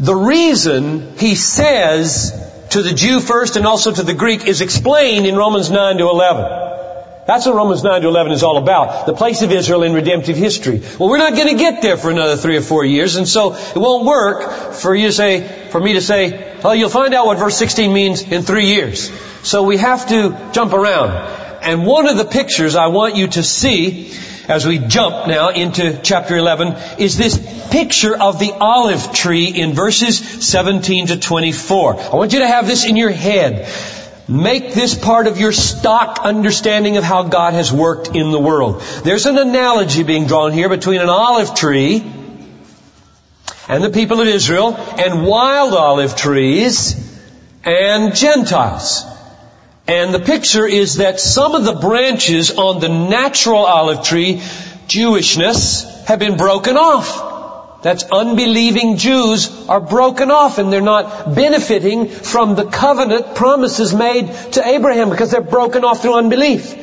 the 0.00 0.16
reason 0.16 1.16
he 1.18 1.36
says 1.36 2.32
to 2.70 2.82
the 2.82 2.92
Jew 2.92 3.20
first 3.20 3.54
and 3.54 3.64
also 3.64 3.92
to 3.92 4.02
the 4.02 4.14
Greek 4.14 4.48
is 4.48 4.62
explained 4.62 5.24
in 5.24 5.36
Romans 5.36 5.70
9 5.70 5.98
to 5.98 6.08
11. 6.08 6.69
That's 7.26 7.46
what 7.46 7.54
Romans 7.54 7.84
9 7.84 8.02
to 8.02 8.08
11 8.08 8.32
is 8.32 8.42
all 8.42 8.56
about. 8.56 9.06
The 9.06 9.12
place 9.12 9.42
of 9.42 9.52
Israel 9.52 9.82
in 9.82 9.92
redemptive 9.92 10.36
history. 10.36 10.80
Well, 10.98 11.08
we're 11.08 11.18
not 11.18 11.34
going 11.34 11.48
to 11.48 11.58
get 11.58 11.82
there 11.82 11.96
for 11.96 12.10
another 12.10 12.36
three 12.36 12.56
or 12.56 12.62
four 12.62 12.84
years, 12.84 13.16
and 13.16 13.28
so 13.28 13.54
it 13.54 13.76
won't 13.76 14.04
work 14.04 14.72
for 14.72 14.94
you 14.94 15.08
to 15.08 15.12
say, 15.12 15.46
for 15.70 15.80
me 15.80 15.92
to 15.92 16.00
say, 16.00 16.56
well, 16.62 16.74
you'll 16.74 16.88
find 16.88 17.14
out 17.14 17.26
what 17.26 17.38
verse 17.38 17.56
16 17.56 17.92
means 17.92 18.22
in 18.22 18.42
three 18.42 18.66
years. 18.66 19.10
So 19.42 19.62
we 19.62 19.76
have 19.76 20.08
to 20.08 20.50
jump 20.52 20.72
around. 20.72 21.10
And 21.62 21.86
one 21.86 22.08
of 22.08 22.16
the 22.16 22.24
pictures 22.24 22.74
I 22.74 22.86
want 22.86 23.16
you 23.16 23.28
to 23.28 23.42
see 23.42 24.12
as 24.48 24.66
we 24.66 24.78
jump 24.78 25.28
now 25.28 25.50
into 25.50 26.00
chapter 26.02 26.36
11 26.36 26.98
is 26.98 27.16
this 27.16 27.38
picture 27.70 28.20
of 28.20 28.38
the 28.38 28.52
olive 28.52 29.12
tree 29.12 29.46
in 29.46 29.74
verses 29.74 30.18
17 30.18 31.08
to 31.08 31.20
24. 31.20 32.00
I 32.00 32.16
want 32.16 32.32
you 32.32 32.40
to 32.40 32.48
have 32.48 32.66
this 32.66 32.84
in 32.84 32.96
your 32.96 33.10
head. 33.10 33.68
Make 34.30 34.74
this 34.74 34.94
part 34.96 35.26
of 35.26 35.40
your 35.40 35.50
stock 35.50 36.20
understanding 36.22 36.96
of 36.96 37.02
how 37.02 37.24
God 37.24 37.54
has 37.54 37.72
worked 37.72 38.14
in 38.14 38.30
the 38.30 38.38
world. 38.38 38.80
There's 39.02 39.26
an 39.26 39.36
analogy 39.36 40.04
being 40.04 40.28
drawn 40.28 40.52
here 40.52 40.68
between 40.68 41.00
an 41.00 41.08
olive 41.08 41.56
tree 41.56 42.00
and 43.66 43.82
the 43.82 43.90
people 43.90 44.20
of 44.20 44.28
Israel 44.28 44.76
and 44.76 45.26
wild 45.26 45.74
olive 45.74 46.14
trees 46.14 46.94
and 47.64 48.14
Gentiles. 48.14 49.04
And 49.88 50.14
the 50.14 50.20
picture 50.20 50.64
is 50.64 50.98
that 50.98 51.18
some 51.18 51.56
of 51.56 51.64
the 51.64 51.74
branches 51.74 52.52
on 52.52 52.78
the 52.78 52.88
natural 52.88 53.66
olive 53.66 54.04
tree, 54.04 54.36
Jewishness, 54.86 56.04
have 56.04 56.20
been 56.20 56.36
broken 56.36 56.76
off. 56.76 57.29
That's 57.82 58.04
unbelieving 58.04 58.98
Jews 58.98 59.68
are 59.68 59.80
broken 59.80 60.30
off 60.30 60.58
and 60.58 60.70
they're 60.70 60.82
not 60.82 61.34
benefiting 61.34 62.08
from 62.08 62.54
the 62.54 62.66
covenant 62.66 63.34
promises 63.34 63.94
made 63.94 64.30
to 64.52 64.66
Abraham 64.66 65.08
because 65.08 65.30
they're 65.30 65.40
broken 65.40 65.84
off 65.84 66.02
through 66.02 66.16
unbelief. 66.16 66.74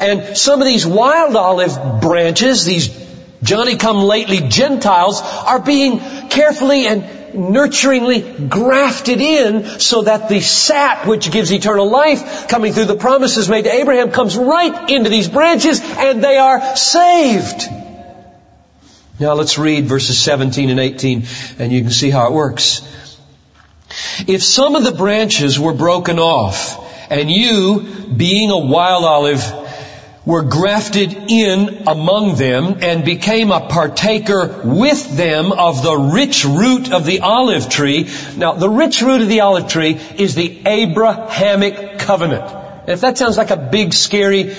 And 0.00 0.36
some 0.36 0.60
of 0.60 0.66
these 0.66 0.86
wild 0.86 1.34
olive 1.34 2.00
branches, 2.00 2.64
these 2.64 2.88
Johnny 3.42 3.76
come 3.76 3.98
lately 3.98 4.48
Gentiles 4.48 5.20
are 5.22 5.60
being 5.60 5.98
carefully 6.30 6.86
and 6.86 7.02
nurturingly 7.34 8.48
grafted 8.48 9.20
in 9.20 9.80
so 9.80 10.02
that 10.02 10.28
the 10.28 10.40
sap 10.40 11.06
which 11.06 11.30
gives 11.32 11.52
eternal 11.52 11.90
life 11.90 12.48
coming 12.48 12.72
through 12.72 12.84
the 12.84 12.96
promises 12.96 13.48
made 13.48 13.62
to 13.62 13.72
Abraham 13.72 14.12
comes 14.12 14.36
right 14.36 14.90
into 14.90 15.10
these 15.10 15.28
branches 15.28 15.80
and 15.82 16.22
they 16.22 16.36
are 16.36 16.76
saved. 16.76 17.83
Now 19.20 19.34
let's 19.34 19.58
read 19.58 19.86
verses 19.86 20.20
17 20.20 20.70
and 20.70 20.80
18 20.80 21.26
and 21.58 21.72
you 21.72 21.82
can 21.82 21.90
see 21.90 22.10
how 22.10 22.26
it 22.26 22.32
works. 22.32 22.82
If 24.26 24.42
some 24.42 24.74
of 24.74 24.84
the 24.84 24.92
branches 24.92 25.58
were 25.58 25.74
broken 25.74 26.18
off 26.18 26.84
And 27.10 27.30
you, 27.30 27.80
being 28.16 28.50
a 28.50 28.58
wild 28.58 29.04
olive, 29.04 29.44
were 30.24 30.42
grafted 30.42 31.12
in 31.30 31.86
among 31.86 32.36
them 32.36 32.78
and 32.80 33.04
became 33.04 33.52
a 33.52 33.68
partaker 33.68 34.62
with 34.64 35.16
them 35.16 35.52
of 35.52 35.82
the 35.82 35.94
rich 35.94 36.46
root 36.46 36.92
of 36.92 37.04
the 37.04 37.20
olive 37.20 37.68
tree. 37.68 38.08
Now, 38.36 38.54
the 38.54 38.70
rich 38.70 39.02
root 39.02 39.20
of 39.20 39.28
the 39.28 39.40
olive 39.40 39.68
tree 39.68 40.00
is 40.16 40.34
the 40.34 40.62
Abrahamic 40.66 41.98
covenant. 41.98 42.88
If 42.88 43.02
that 43.02 43.18
sounds 43.18 43.36
like 43.36 43.50
a 43.50 43.56
big, 43.56 43.92
scary 43.92 44.54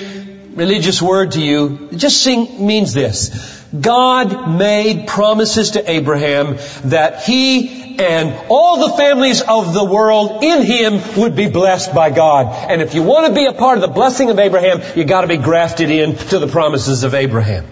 religious 0.54 1.02
word 1.02 1.32
to 1.32 1.42
you, 1.42 1.90
it 1.92 1.98
just 1.98 2.22
sing, 2.22 2.66
means 2.66 2.94
this. 2.94 3.65
God 3.82 4.58
made 4.58 5.08
promises 5.08 5.72
to 5.72 5.90
Abraham 5.90 6.58
that 6.86 7.24
he 7.24 8.00
and 8.00 8.48
all 8.50 8.88
the 8.88 8.98
families 8.98 9.42
of 9.42 9.74
the 9.74 9.84
world 9.84 10.44
in 10.44 10.64
him 10.64 11.02
would 11.20 11.36
be 11.36 11.50
blessed 11.50 11.94
by 11.94 12.10
God. 12.10 12.70
And 12.70 12.82
if 12.82 12.94
you 12.94 13.04
want 13.04 13.28
to 13.28 13.34
be 13.34 13.46
a 13.46 13.54
part 13.54 13.78
of 13.78 13.82
the 13.82 13.88
blessing 13.88 14.30
of 14.30 14.40
Abraham, 14.40 14.82
you 14.98 15.06
gotta 15.06 15.28
be 15.28 15.38
grafted 15.38 15.90
in 15.90 16.16
to 16.16 16.40
the 16.40 16.48
promises 16.48 17.04
of 17.04 17.16
Abraham. 17.16 17.66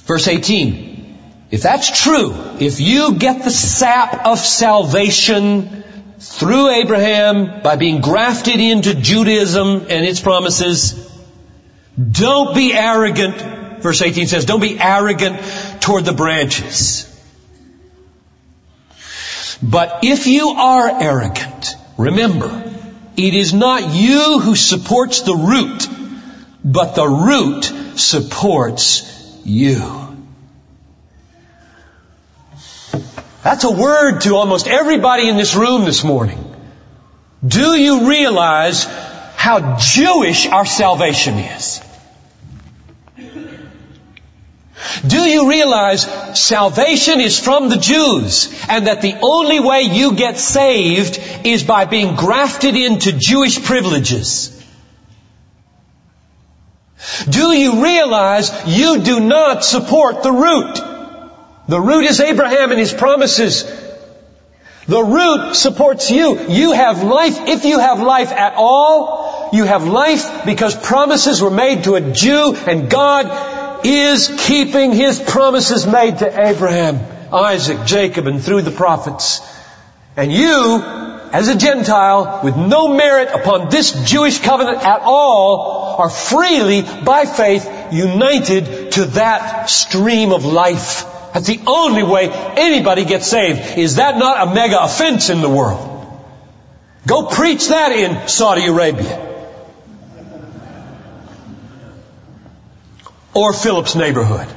Verse 0.00 0.26
18. 0.26 1.18
If 1.50 1.62
that's 1.62 2.02
true, 2.02 2.34
if 2.60 2.80
you 2.80 3.14
get 3.14 3.42
the 3.42 3.50
sap 3.50 4.26
of 4.26 4.38
salvation 4.38 5.84
through 6.18 6.68
Abraham 6.70 7.62
by 7.62 7.76
being 7.76 8.00
grafted 8.00 8.60
into 8.60 8.94
Judaism 8.94 9.86
and 9.88 10.04
its 10.06 10.20
promises, 10.20 11.08
don't 11.96 12.54
be 12.54 12.72
arrogant 12.72 13.59
verse 13.82 14.02
18 14.02 14.26
says, 14.26 14.44
don't 14.44 14.60
be 14.60 14.78
arrogant 14.78 15.40
toward 15.80 16.04
the 16.04 16.12
branches. 16.12 17.06
But 19.62 20.00
if 20.02 20.26
you 20.26 20.50
are 20.50 21.02
arrogant, 21.02 21.76
remember, 21.98 22.64
it 23.16 23.34
is 23.34 23.52
not 23.52 23.94
you 23.94 24.38
who 24.40 24.56
supports 24.56 25.22
the 25.22 25.34
root, 25.34 25.86
but 26.64 26.94
the 26.94 27.06
root 27.06 27.64
supports 27.98 29.40
you. 29.44 30.16
That's 33.42 33.64
a 33.64 33.70
word 33.70 34.20
to 34.20 34.36
almost 34.36 34.66
everybody 34.66 35.28
in 35.28 35.36
this 35.36 35.54
room 35.54 35.84
this 35.84 36.04
morning. 36.04 36.44
Do 37.46 37.74
you 37.74 38.08
realize 38.08 38.84
how 39.36 39.76
Jewish 39.78 40.46
our 40.46 40.66
salvation 40.66 41.34
is? 41.34 41.80
Do 45.06 45.18
you 45.18 45.48
realize 45.48 46.02
salvation 46.38 47.20
is 47.20 47.38
from 47.38 47.68
the 47.68 47.76
Jews 47.76 48.52
and 48.68 48.86
that 48.86 49.02
the 49.02 49.16
only 49.22 49.60
way 49.60 49.82
you 49.82 50.14
get 50.14 50.38
saved 50.38 51.20
is 51.44 51.64
by 51.64 51.84
being 51.84 52.16
grafted 52.16 52.76
into 52.76 53.12
Jewish 53.12 53.62
privileges? 53.62 54.56
Do 57.28 57.52
you 57.52 57.82
realize 57.82 58.50
you 58.66 59.00
do 59.02 59.20
not 59.20 59.64
support 59.64 60.22
the 60.22 60.32
root? 60.32 60.80
The 61.68 61.80
root 61.80 62.04
is 62.04 62.20
Abraham 62.20 62.70
and 62.70 62.78
his 62.78 62.92
promises. 62.92 63.64
The 64.86 65.02
root 65.02 65.54
supports 65.54 66.10
you. 66.10 66.48
You 66.48 66.72
have 66.72 67.02
life. 67.04 67.48
If 67.48 67.64
you 67.64 67.78
have 67.78 68.00
life 68.00 68.32
at 68.32 68.54
all, 68.56 69.50
you 69.52 69.64
have 69.64 69.86
life 69.86 70.44
because 70.44 70.74
promises 70.74 71.40
were 71.40 71.50
made 71.50 71.84
to 71.84 71.94
a 71.94 72.00
Jew 72.00 72.56
and 72.66 72.90
God 72.90 73.59
is 73.84 74.34
keeping 74.46 74.92
His 74.92 75.20
promises 75.20 75.86
made 75.86 76.18
to 76.18 76.48
Abraham, 76.48 77.00
Isaac, 77.32 77.86
Jacob, 77.86 78.26
and 78.26 78.42
through 78.42 78.62
the 78.62 78.70
prophets. 78.70 79.40
And 80.16 80.32
you, 80.32 80.82
as 81.32 81.48
a 81.48 81.56
Gentile, 81.56 82.40
with 82.42 82.56
no 82.56 82.88
merit 82.88 83.28
upon 83.32 83.70
this 83.70 83.92
Jewish 84.04 84.40
covenant 84.40 84.78
at 84.78 85.00
all, 85.02 85.96
are 85.98 86.10
freely, 86.10 86.82
by 86.82 87.24
faith, 87.24 87.92
united 87.92 88.92
to 88.92 89.04
that 89.06 89.70
stream 89.70 90.32
of 90.32 90.44
life. 90.44 91.04
That's 91.32 91.46
the 91.46 91.60
only 91.66 92.02
way 92.02 92.28
anybody 92.30 93.04
gets 93.04 93.28
saved. 93.28 93.78
Is 93.78 93.96
that 93.96 94.18
not 94.18 94.48
a 94.48 94.54
mega 94.54 94.82
offense 94.82 95.30
in 95.30 95.40
the 95.40 95.48
world? 95.48 95.86
Go 97.06 97.26
preach 97.26 97.68
that 97.68 97.92
in 97.92 98.28
Saudi 98.28 98.66
Arabia. 98.66 99.29
Or 103.34 103.52
Phillips 103.52 103.94
neighborhood. 103.94 104.48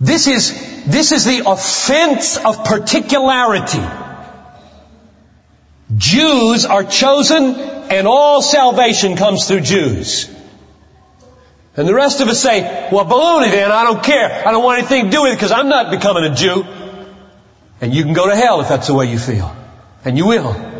This 0.00 0.26
is, 0.26 0.84
this 0.86 1.12
is 1.12 1.24
the 1.24 1.48
offense 1.48 2.36
of 2.36 2.64
particularity. 2.64 3.82
Jews 5.96 6.64
are 6.64 6.82
chosen 6.82 7.54
and 7.54 8.06
all 8.08 8.42
salvation 8.42 9.16
comes 9.16 9.46
through 9.46 9.60
Jews. 9.60 10.28
And 11.76 11.86
the 11.88 11.94
rest 11.94 12.20
of 12.20 12.28
us 12.28 12.42
say, 12.42 12.88
well, 12.90 13.04
baloney 13.04 13.50
then, 13.50 13.70
I 13.70 13.84
don't 13.84 14.02
care. 14.02 14.46
I 14.46 14.50
don't 14.50 14.64
want 14.64 14.80
anything 14.80 15.04
to 15.04 15.10
do 15.10 15.22
with 15.22 15.32
it 15.32 15.36
because 15.36 15.52
I'm 15.52 15.68
not 15.68 15.90
becoming 15.90 16.24
a 16.24 16.34
Jew. 16.34 16.64
And 17.80 17.94
you 17.94 18.02
can 18.02 18.12
go 18.12 18.28
to 18.28 18.36
hell 18.36 18.60
if 18.60 18.68
that's 18.68 18.88
the 18.88 18.94
way 18.94 19.10
you 19.10 19.18
feel. 19.18 19.54
And 20.04 20.18
you 20.18 20.26
will. 20.26 20.71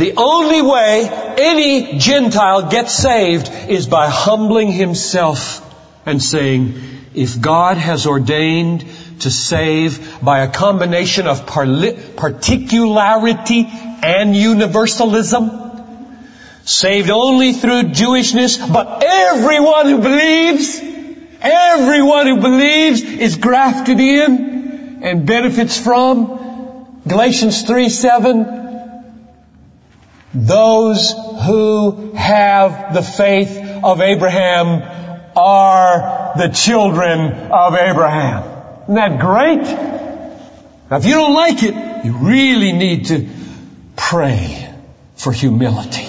The 0.00 0.14
only 0.16 0.62
way 0.62 1.06
any 1.36 1.98
Gentile 1.98 2.70
gets 2.70 2.94
saved 2.94 3.50
is 3.68 3.86
by 3.86 4.08
humbling 4.08 4.72
himself 4.72 5.60
and 6.06 6.22
saying, 6.22 6.72
if 7.14 7.38
God 7.38 7.76
has 7.76 8.06
ordained 8.06 8.86
to 9.18 9.30
save 9.30 10.22
by 10.22 10.40
a 10.40 10.50
combination 10.50 11.26
of 11.26 11.46
particularity 11.46 13.68
and 14.02 14.34
universalism, 14.34 15.50
saved 16.64 17.10
only 17.10 17.52
through 17.52 17.92
Jewishness, 17.92 18.72
but 18.72 19.02
everyone 19.04 19.84
who 19.84 19.98
believes, 19.98 20.80
everyone 21.42 22.26
who 22.26 22.40
believes 22.40 23.02
is 23.02 23.36
grafted 23.36 24.00
in 24.00 25.02
and 25.02 25.26
benefits 25.26 25.78
from. 25.78 27.02
Galatians 27.06 27.64
3, 27.64 27.90
7, 27.90 28.59
those 30.34 31.12
who 31.46 32.12
have 32.12 32.94
the 32.94 33.02
faith 33.02 33.58
of 33.82 34.00
Abraham 34.00 34.82
are 35.36 36.32
the 36.36 36.48
children 36.48 37.32
of 37.50 37.74
Abraham. 37.74 38.82
Isn't 38.84 38.94
that 38.94 39.20
great? 39.20 39.62
Now 40.90 40.96
if 40.96 41.04
you 41.04 41.14
don't 41.14 41.34
like 41.34 41.62
it, 41.62 42.04
you 42.04 42.16
really 42.16 42.72
need 42.72 43.06
to 43.06 43.28
pray 43.96 44.72
for 45.16 45.32
humility. 45.32 46.08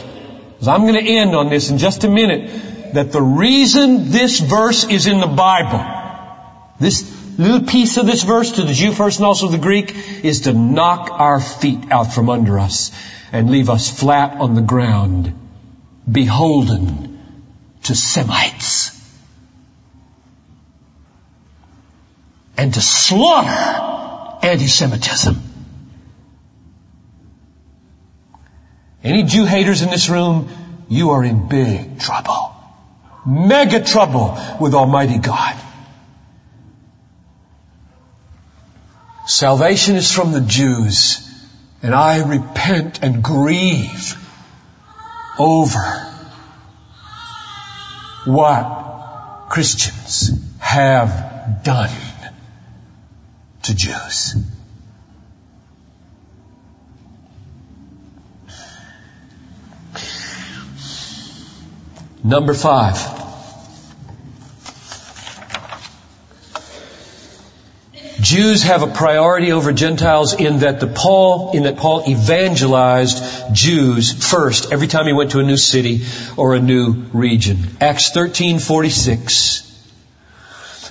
Because 0.54 0.68
I'm 0.68 0.82
going 0.82 0.94
to 0.94 1.12
end 1.12 1.36
on 1.36 1.50
this 1.50 1.70
in 1.70 1.78
just 1.78 2.04
a 2.04 2.10
minute, 2.10 2.94
that 2.94 3.12
the 3.12 3.22
reason 3.22 4.12
this 4.12 4.40
verse 4.40 4.84
is 4.84 5.08
in 5.08 5.20
the 5.20 5.28
Bible, 5.28 5.84
this 6.80 7.02
little 7.42 7.68
piece 7.68 7.98
of 7.98 8.06
this 8.06 8.24
verse 8.24 8.54
to 8.54 8.64
the 8.64 8.74
Jew 8.74 8.92
first 8.92 9.20
and 9.20 9.26
also 9.26 9.48
the 9.48 9.58
Greek, 9.58 9.96
is 10.24 10.42
to 10.42 10.54
knock 10.54 11.10
our 11.12 11.40
feet 11.40 11.92
out 11.92 12.14
from 12.14 12.30
under 12.30 12.60
us 12.60 12.92
and 13.32 13.50
leave 13.50 13.70
us 13.70 13.90
flat 13.90 14.38
on 14.38 14.54
the 14.56 14.62
ground, 14.62 15.34
beholden 16.10 17.20
to 17.84 17.96
Semites. 17.96 19.00
And 22.58 22.74
to 22.74 22.82
slaughter 22.82 24.46
anti-Semitism. 24.46 25.36
Any 29.04 29.24
Jew 29.24 29.46
haters 29.46 29.82
in 29.82 29.90
this 29.90 30.10
room, 30.10 30.50
you 30.88 31.12
are 31.12 31.24
in 31.24 31.48
big 31.48 32.00
trouble. 32.00 32.54
Mega 33.26 33.84
trouble 33.84 34.38
with 34.60 34.76
Almighty 34.76 35.18
God. 35.18 35.56
Salvation 39.32 39.96
is 39.96 40.12
from 40.12 40.34
the 40.34 40.42
Jews. 40.42 41.26
And 41.82 41.96
I 41.96 42.22
repent 42.22 43.02
and 43.02 43.24
grieve 43.24 44.18
over 45.40 45.80
what 48.26 49.48
Christians 49.50 50.32
have 50.60 51.64
done 51.64 51.90
to 53.64 53.74
Jews. 53.74 54.36
Number 62.22 62.54
five. 62.54 63.21
Jews 68.32 68.64
have 68.64 68.82
a 68.82 68.88
priority 68.88 69.52
over 69.52 69.74
Gentiles 69.74 70.34
in 70.34 70.60
that 70.60 70.80
the 70.80 70.88
Paul, 70.88 71.52
in 71.52 71.64
that 71.64 71.76
Paul 71.76 72.06
evangelized 72.08 73.22
Jews 73.54 74.14
first 74.14 74.72
every 74.72 74.88
time 74.88 75.06
he 75.06 75.12
went 75.12 75.32
to 75.32 75.40
a 75.40 75.44
new 75.44 75.58
city 75.58 76.06
or 76.38 76.56
a 76.56 76.60
new 76.62 76.94
region. 77.12 77.58
Acts 77.82 78.12
13:46. 78.12 79.64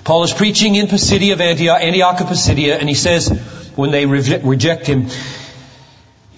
Paul 0.04 0.24
is 0.24 0.34
preaching 0.34 0.74
in 0.74 0.86
Pisidia 0.86 1.32
of 1.32 1.40
Antioch, 1.40 1.80
Antioch 1.80 2.20
of 2.20 2.26
Pisidia, 2.26 2.76
and 2.76 2.86
he 2.86 2.94
says, 2.94 3.30
when 3.74 3.90
they 3.90 4.04
reject 4.04 4.86
him, 4.86 5.08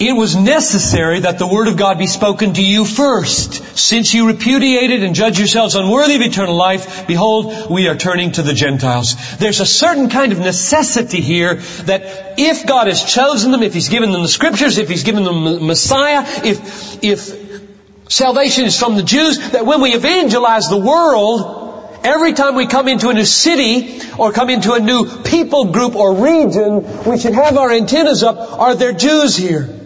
it 0.08 0.12
was 0.12 0.36
necessary 0.36 1.20
that 1.20 1.38
the 1.38 1.46
Word 1.46 1.68
of 1.68 1.76
God 1.76 1.98
be 1.98 2.06
spoken 2.06 2.54
to 2.54 2.62
you 2.62 2.84
first. 2.84 3.76
Since 3.76 4.14
you 4.14 4.26
repudiated 4.26 5.02
and 5.02 5.14
judge 5.14 5.38
yourselves 5.38 5.74
unworthy 5.74 6.16
of 6.16 6.22
eternal 6.22 6.56
life, 6.56 7.06
behold, 7.06 7.70
we 7.70 7.88
are 7.88 7.96
turning 7.96 8.32
to 8.32 8.42
the 8.42 8.52
Gentiles. 8.52 9.36
There's 9.38 9.60
a 9.60 9.66
certain 9.66 10.08
kind 10.08 10.32
of 10.32 10.38
necessity 10.38 11.20
here 11.20 11.56
that 11.84 12.38
if 12.38 12.66
God 12.66 12.86
has 12.86 13.02
chosen 13.02 13.50
them, 13.50 13.62
if 13.62 13.74
He's 13.74 13.88
given 13.88 14.12
them 14.12 14.22
the 14.22 14.28
Scriptures, 14.28 14.78
if 14.78 14.88
He's 14.88 15.04
given 15.04 15.24
them 15.24 15.44
the 15.44 15.60
Messiah, 15.60 16.24
if, 16.44 17.02
if 17.04 17.62
salvation 18.08 18.64
is 18.64 18.78
from 18.78 18.96
the 18.96 19.02
Jews, 19.02 19.50
that 19.50 19.66
when 19.66 19.80
we 19.80 19.94
evangelize 19.94 20.68
the 20.68 20.78
world, 20.78 21.60
Every 22.04 22.32
time 22.32 22.56
we 22.56 22.66
come 22.66 22.88
into 22.88 23.10
a 23.10 23.14
new 23.14 23.24
city 23.24 24.00
or 24.18 24.32
come 24.32 24.50
into 24.50 24.72
a 24.72 24.80
new 24.80 25.22
people 25.22 25.66
group 25.66 25.94
or 25.94 26.14
region, 26.14 27.04
we 27.04 27.16
should 27.16 27.34
have 27.34 27.56
our 27.56 27.70
antennas 27.70 28.24
up. 28.24 28.58
Are 28.58 28.74
there 28.74 28.92
Jews 28.92 29.36
here? 29.36 29.82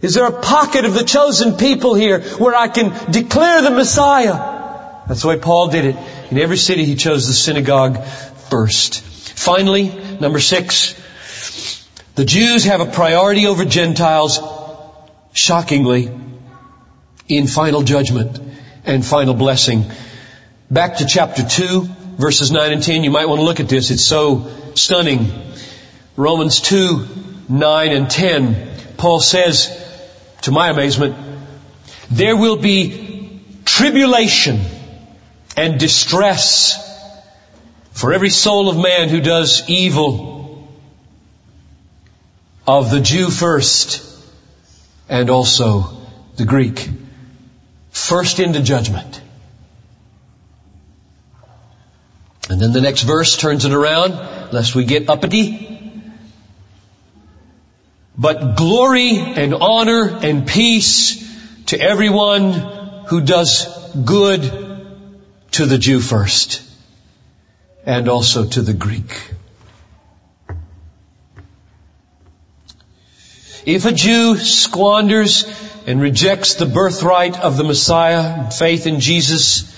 Is 0.00 0.14
there 0.14 0.26
a 0.26 0.40
pocket 0.40 0.84
of 0.84 0.94
the 0.94 1.02
chosen 1.02 1.56
people 1.56 1.94
here 1.94 2.20
where 2.20 2.54
I 2.54 2.68
can 2.68 2.92
declare 3.10 3.62
the 3.62 3.70
Messiah? 3.70 4.34
That's 5.08 5.22
the 5.22 5.28
way 5.28 5.38
Paul 5.38 5.68
did 5.68 5.84
it. 5.86 5.96
In 6.30 6.38
every 6.38 6.56
city 6.56 6.84
he 6.84 6.94
chose 6.94 7.26
the 7.26 7.32
synagogue 7.32 8.04
first. 8.50 9.02
Finally, 9.02 9.88
number 10.20 10.38
six, 10.38 10.94
the 12.14 12.24
Jews 12.24 12.64
have 12.64 12.80
a 12.80 12.86
priority 12.86 13.46
over 13.46 13.64
Gentiles, 13.64 14.40
shockingly, 15.32 16.10
in 17.26 17.46
final 17.46 17.82
judgment 17.82 18.40
and 18.84 19.04
final 19.04 19.34
blessing. 19.34 19.84
Back 20.70 20.98
to 20.98 21.06
chapter 21.06 21.42
2, 21.42 21.82
verses 22.18 22.52
9 22.52 22.72
and 22.72 22.82
10. 22.82 23.04
You 23.04 23.10
might 23.10 23.26
want 23.26 23.40
to 23.40 23.44
look 23.44 23.60
at 23.60 23.68
this. 23.68 23.90
It's 23.90 24.04
so 24.04 24.50
stunning. 24.74 25.30
Romans 26.16 26.60
2, 26.60 27.06
9 27.48 27.92
and 27.92 28.10
10. 28.10 28.96
Paul 28.96 29.20
says, 29.20 29.87
to 30.42 30.50
my 30.50 30.68
amazement, 30.68 31.16
there 32.10 32.36
will 32.36 32.56
be 32.56 33.40
tribulation 33.64 34.60
and 35.56 35.78
distress 35.78 36.84
for 37.92 38.12
every 38.12 38.30
soul 38.30 38.68
of 38.68 38.76
man 38.76 39.08
who 39.08 39.20
does 39.20 39.68
evil, 39.68 40.68
of 42.66 42.90
the 42.90 43.00
Jew 43.00 43.28
first, 43.30 44.04
and 45.08 45.30
also 45.30 45.96
the 46.36 46.44
Greek. 46.44 46.88
First 47.90 48.40
into 48.40 48.62
judgment. 48.62 49.20
And 52.48 52.60
then 52.60 52.72
the 52.72 52.80
next 52.80 53.02
verse 53.02 53.36
turns 53.36 53.64
it 53.64 53.72
around, 53.72 54.12
lest 54.52 54.74
we 54.74 54.84
get 54.84 55.10
uppity. 55.10 55.67
But 58.18 58.56
glory 58.56 59.16
and 59.16 59.54
honor 59.54 60.18
and 60.22 60.44
peace 60.46 61.24
to 61.66 61.80
everyone 61.80 62.52
who 63.06 63.20
does 63.20 63.66
good 64.04 64.42
to 65.52 65.66
the 65.66 65.78
Jew 65.78 66.00
first 66.00 66.62
and 67.86 68.08
also 68.08 68.44
to 68.44 68.60
the 68.60 68.74
Greek. 68.74 69.32
If 73.64 73.84
a 73.84 73.92
Jew 73.92 74.36
squanders 74.36 75.44
and 75.86 76.00
rejects 76.00 76.54
the 76.54 76.66
birthright 76.66 77.38
of 77.38 77.56
the 77.56 77.64
Messiah, 77.64 78.50
faith 78.50 78.86
in 78.86 78.98
Jesus, 78.98 79.74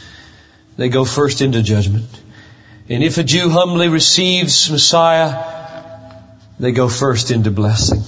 they 0.79 0.89
go 0.89 1.05
first 1.05 1.43
into 1.43 1.63
judgment. 1.63 2.09
And 2.89 3.03
if 3.03 3.19
a 3.19 3.23
Jew 3.23 3.51
humbly 3.51 3.89
receives 3.89 4.71
Messiah, 4.71 5.45
they 6.59 6.73
go 6.73 6.89
first 6.89 7.31
into 7.31 7.51
blessing. 7.51 8.03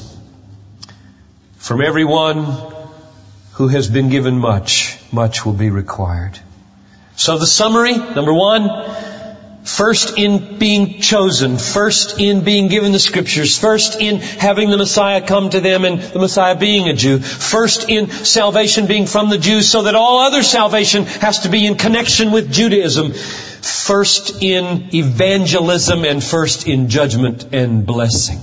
From 1.62 1.81
everyone 1.81 2.44
who 3.53 3.68
has 3.68 3.88
been 3.88 4.09
given 4.09 4.37
much, 4.37 4.98
much 5.12 5.46
will 5.46 5.53
be 5.53 5.70
required. 5.70 6.37
So 7.14 7.38
the 7.38 7.46
summary, 7.46 7.96
number 7.96 8.35
one, 8.35 8.68
first 9.62 10.18
in 10.18 10.59
being 10.59 11.01
chosen, 11.01 11.59
first 11.59 12.18
in 12.18 12.42
being 12.42 12.66
given 12.66 12.90
the 12.90 12.98
scriptures, 12.98 13.57
first 13.57 14.01
in 14.01 14.18
having 14.18 14.70
the 14.70 14.77
Messiah 14.77 15.25
come 15.25 15.51
to 15.51 15.61
them 15.61 15.85
and 15.85 16.03
the 16.03 16.18
Messiah 16.18 16.59
being 16.59 16.88
a 16.88 16.94
Jew, 16.94 17.20
first 17.20 17.88
in 17.88 18.11
salvation 18.11 18.88
being 18.88 19.07
from 19.07 19.31
the 19.31 19.38
Jews 19.38 19.68
so 19.68 19.83
that 19.83 19.94
all 19.94 20.18
other 20.18 20.42
salvation 20.42 21.05
has 21.05 21.44
to 21.44 21.48
be 21.48 21.64
in 21.64 21.77
connection 21.77 22.33
with 22.33 22.53
Judaism, 22.53 23.12
first 23.12 24.42
in 24.42 24.92
evangelism 24.92 26.05
and 26.05 26.25
first 26.25 26.66
in 26.66 26.88
judgment 26.88 27.55
and 27.55 27.87
blessing. 27.87 28.40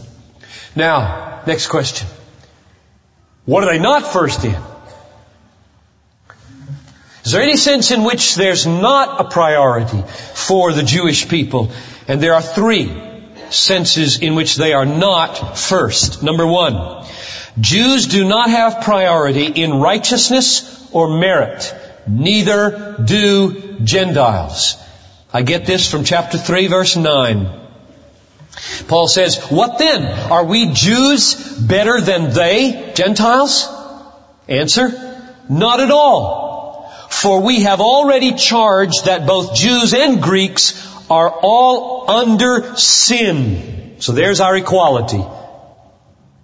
Now, 0.74 1.44
next 1.46 1.68
question. 1.68 2.08
What 3.50 3.64
are 3.64 3.74
they 3.74 3.80
not 3.80 4.06
first 4.06 4.46
in? 4.46 4.56
Is 7.26 7.32
there 7.32 7.42
any 7.42 7.58
sense 7.58 7.90
in 7.90 8.04
which 8.04 8.36
there's 8.36 8.68
not 8.68 9.20
a 9.20 9.24
priority 9.24 10.04
for 10.36 10.72
the 10.72 10.84
Jewish 10.84 11.28
people? 11.28 11.72
And 12.08 12.22
there 12.22 12.36
are 12.36 12.44
three 12.44 12.92
senses 13.50 14.20
in 14.20 14.36
which 14.36 14.56
they 14.56 14.74
are 14.74 14.86
not 14.86 15.58
first. 15.58 16.22
Number 16.22 16.46
one, 16.46 17.08
Jews 17.60 18.06
do 18.06 18.24
not 18.24 18.52
have 18.52 18.84
priority 18.84 19.48
in 19.48 19.80
righteousness 19.80 20.88
or 20.92 21.20
merit. 21.20 21.74
Neither 22.08 22.98
do 23.04 23.80
Gentiles. 23.84 24.78
I 25.34 25.42
get 25.42 25.66
this 25.66 25.90
from 25.90 26.04
chapter 26.04 26.38
3 26.38 26.68
verse 26.68 26.96
9. 26.96 27.59
Paul 28.88 29.08
says, 29.08 29.38
what 29.50 29.78
then? 29.78 30.06
Are 30.32 30.44
we 30.44 30.74
Jews 30.74 31.58
better 31.60 32.02
than 32.02 32.32
they, 32.32 32.92
Gentiles? 32.96 33.68
Answer, 34.48 34.90
not 35.50 35.80
at 35.80 35.92
all. 35.92 36.92
For 37.10 37.42
we 37.42 37.64
have 37.64 37.82
already 37.82 38.34
charged 38.34 39.06
that 39.06 39.26
both 39.26 39.56
Jews 39.56 39.94
and 39.94 40.22
Greeks 40.22 40.86
are 41.10 41.30
all 41.30 42.10
under 42.10 42.76
sin. 42.76 43.96
So 44.00 44.12
there's 44.12 44.42
our 44.42 44.56
equality. 44.56 45.24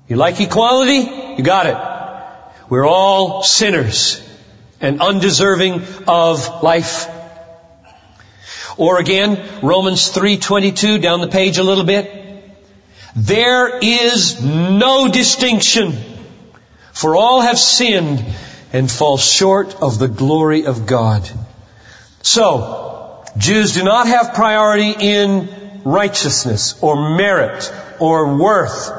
You 0.07 0.15
like 0.17 0.39
equality? 0.39 1.35
You 1.37 1.43
got 1.43 1.67
it. 1.67 1.77
We're 2.69 2.87
all 2.87 3.43
sinners 3.43 4.21
and 4.81 5.01
undeserving 5.01 5.83
of 6.07 6.63
life 6.63 7.07
or 8.77 8.99
again, 8.99 9.39
Romans 9.61 10.09
3:22 10.09 10.97
down 10.99 11.21
the 11.21 11.27
page 11.27 11.57
a 11.57 11.63
little 11.63 11.83
bit. 11.83 12.11
There 13.15 13.77
is 13.81 14.41
no 14.41 15.07
distinction, 15.07 15.97
for 16.91 17.15
all 17.15 17.41
have 17.41 17.57
sinned 17.57 18.23
and 18.73 18.91
fall 18.91 19.17
short 19.17 19.81
of 19.81 19.99
the 19.99 20.09
glory 20.09 20.65
of 20.65 20.85
God. 20.85 21.29
So, 22.21 23.23
Jews 23.37 23.73
do 23.73 23.83
not 23.83 24.07
have 24.07 24.33
priority 24.33 24.95
in 24.99 25.49
righteousness 25.85 26.75
or 26.81 27.15
merit 27.15 27.71
or 27.99 28.35
worth. 28.37 28.91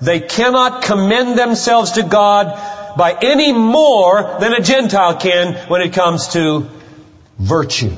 They 0.00 0.20
cannot 0.20 0.82
commend 0.82 1.38
themselves 1.38 1.92
to 1.92 2.02
God 2.02 2.46
by 2.96 3.16
any 3.20 3.52
more 3.52 4.36
than 4.40 4.52
a 4.52 4.60
Gentile 4.60 5.16
can 5.16 5.54
when 5.68 5.80
it 5.80 5.92
comes 5.92 6.28
to 6.28 6.68
virtue. 7.38 7.96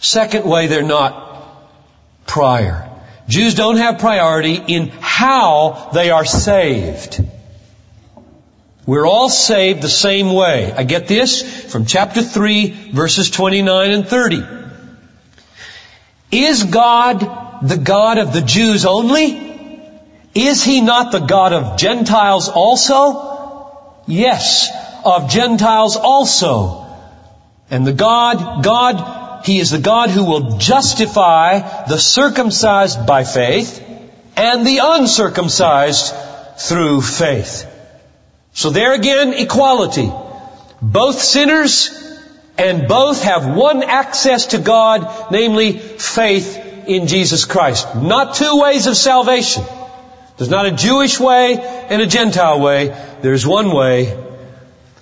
Second 0.00 0.44
way 0.44 0.66
they're 0.66 0.82
not 0.82 2.26
prior. 2.26 2.88
Jews 3.28 3.54
don't 3.54 3.76
have 3.76 3.98
priority 3.98 4.54
in 4.54 4.88
how 5.00 5.90
they 5.92 6.10
are 6.10 6.24
saved. 6.24 7.22
We're 8.86 9.06
all 9.06 9.28
saved 9.28 9.82
the 9.82 9.88
same 9.88 10.32
way. 10.32 10.72
I 10.72 10.82
get 10.82 11.06
this 11.06 11.70
from 11.70 11.84
chapter 11.84 12.22
3 12.22 12.90
verses 12.92 13.30
29 13.30 13.90
and 13.92 14.08
30. 14.08 14.42
Is 16.32 16.64
God 16.64 17.20
the 17.62 17.76
God 17.76 18.18
of 18.18 18.32
the 18.32 18.40
Jews 18.40 18.86
only? 18.86 19.48
Is 20.34 20.64
He 20.64 20.80
not 20.80 21.12
the 21.12 21.20
God 21.20 21.52
of 21.52 21.78
Gentiles 21.78 22.48
also? 22.48 24.02
Yes, 24.06 24.70
of 25.04 25.30
Gentiles 25.30 25.96
also. 25.96 26.86
And 27.70 27.86
the 27.86 27.92
God, 27.92 28.64
God 28.64 29.29
he 29.44 29.58
is 29.58 29.70
the 29.70 29.78
God 29.78 30.10
who 30.10 30.24
will 30.24 30.58
justify 30.58 31.84
the 31.86 31.98
circumcised 31.98 33.06
by 33.06 33.24
faith 33.24 33.82
and 34.36 34.66
the 34.66 34.80
uncircumcised 34.82 36.14
through 36.58 37.00
faith. 37.00 37.66
So 38.52 38.70
there 38.70 38.94
again, 38.94 39.32
equality. 39.34 40.10
Both 40.82 41.20
sinners 41.20 41.90
and 42.58 42.88
both 42.88 43.22
have 43.22 43.56
one 43.56 43.82
access 43.82 44.46
to 44.46 44.58
God, 44.58 45.30
namely 45.30 45.72
faith 45.72 46.58
in 46.86 47.06
Jesus 47.06 47.44
Christ. 47.44 47.94
Not 47.96 48.34
two 48.34 48.60
ways 48.60 48.86
of 48.86 48.96
salvation. 48.96 49.64
There's 50.36 50.50
not 50.50 50.66
a 50.66 50.70
Jewish 50.70 51.20
way 51.20 51.58
and 51.58 52.02
a 52.02 52.06
Gentile 52.06 52.60
way. 52.60 52.96
There's 53.20 53.46
one 53.46 53.72
way 53.72 54.16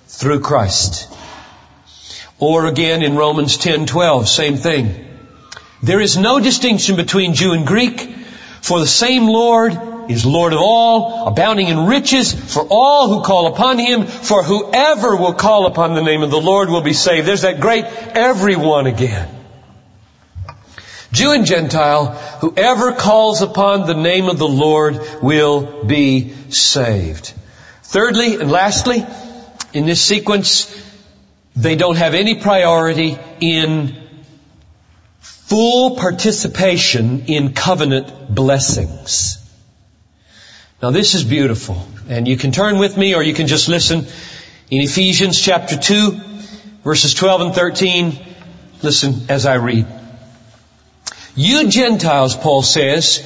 through 0.07 0.41
Christ. 0.41 1.13
Or 2.39 2.65
again 2.65 3.03
in 3.03 3.17
Romans 3.17 3.57
10:12, 3.57 4.27
same 4.27 4.57
thing. 4.57 4.95
There 5.83 5.99
is 5.99 6.17
no 6.17 6.39
distinction 6.39 6.95
between 6.95 7.33
Jew 7.33 7.51
and 7.51 7.67
Greek, 7.67 8.15
for 8.61 8.79
the 8.79 8.87
same 8.87 9.27
Lord 9.27 9.77
is 10.09 10.25
Lord 10.25 10.53
of 10.53 10.59
all, 10.59 11.27
abounding 11.27 11.67
in 11.67 11.85
riches 11.85 12.33
for 12.33 12.65
all 12.69 13.07
who 13.07 13.21
call 13.21 13.47
upon 13.47 13.77
Him, 13.77 14.05
for 14.05 14.41
whoever 14.43 15.15
will 15.15 15.33
call 15.33 15.65
upon 15.65 15.93
the 15.93 16.01
name 16.01 16.23
of 16.23 16.31
the 16.31 16.41
Lord 16.41 16.69
will 16.69 16.81
be 16.81 16.93
saved. 16.93 17.27
There's 17.27 17.43
that 17.43 17.59
great 17.59 17.85
everyone 18.15 18.87
again. 18.87 19.29
Jew 21.11 21.31
and 21.31 21.45
Gentile, 21.45 22.07
whoever 22.41 22.91
calls 22.93 23.41
upon 23.41 23.87
the 23.87 23.95
name 23.95 24.29
of 24.29 24.37
the 24.37 24.47
Lord 24.47 24.99
will 25.21 25.83
be 25.83 26.33
saved. 26.49 27.33
Thirdly 27.83 28.35
and 28.35 28.51
lastly, 28.51 29.05
in 29.73 29.85
this 29.85 30.01
sequence, 30.01 30.67
they 31.55 31.75
don't 31.75 31.97
have 31.97 32.13
any 32.13 32.35
priority 32.35 33.17
in 33.39 33.95
full 35.19 35.95
participation 35.95 37.25
in 37.25 37.53
covenant 37.53 38.33
blessings. 38.33 39.37
Now 40.81 40.91
this 40.91 41.15
is 41.15 41.23
beautiful, 41.23 41.85
and 42.07 42.27
you 42.27 42.37
can 42.37 42.51
turn 42.51 42.77
with 42.77 42.95
me 42.95 43.15
or 43.15 43.23
you 43.23 43.33
can 43.33 43.47
just 43.47 43.67
listen. 43.67 44.05
In 44.69 44.81
Ephesians 44.81 45.41
chapter 45.41 45.75
2, 45.75 46.11
verses 46.83 47.13
12 47.15 47.41
and 47.41 47.55
13, 47.55 48.17
listen 48.83 49.25
as 49.29 49.45
I 49.45 49.55
read. 49.55 49.87
You 51.35 51.67
Gentiles, 51.67 52.35
Paul 52.35 52.61
says, 52.61 53.23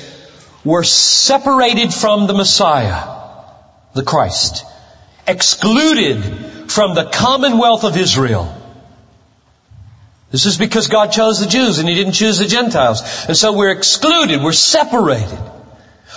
were 0.64 0.84
separated 0.84 1.94
from 1.94 2.28
the 2.28 2.34
Messiah, 2.34 3.18
the 3.94 4.04
Christ, 4.04 4.66
excluded 5.28 6.53
from 6.68 6.96
the 6.96 7.06
commonwealth 7.06 7.84
of 7.84 7.98
Israel. 7.98 8.60
This 10.32 10.48
is 10.48 10.58
because 10.58 10.88
God 10.88 11.12
chose 11.12 11.40
the 11.40 11.46
Jews 11.46 11.78
and 11.78 11.88
He 11.88 11.96
didn't 11.96 12.14
choose 12.14 12.40
the 12.40 12.46
Gentiles. 12.48 13.02
And 13.28 13.38
so 13.38 13.54
we're 13.54 13.72
excluded, 13.72 14.42
we're 14.42 14.52
separated. 14.52 15.40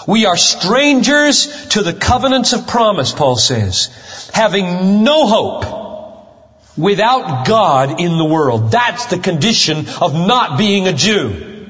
We 0.06 0.24
are 0.24 0.36
strangers 0.36 1.68
to 1.68 1.82
the 1.82 1.92
covenants 1.92 2.52
of 2.52 2.66
promise, 2.66 3.12
Paul 3.12 3.36
says, 3.36 4.30
having 4.32 5.02
no 5.02 5.26
hope 5.26 6.78
without 6.78 7.46
God 7.46 8.00
in 8.00 8.16
the 8.16 8.24
world. 8.24 8.70
That's 8.70 9.06
the 9.06 9.18
condition 9.18 9.86
of 10.00 10.14
not 10.14 10.58
being 10.58 10.86
a 10.86 10.92
Jew. 10.92 11.68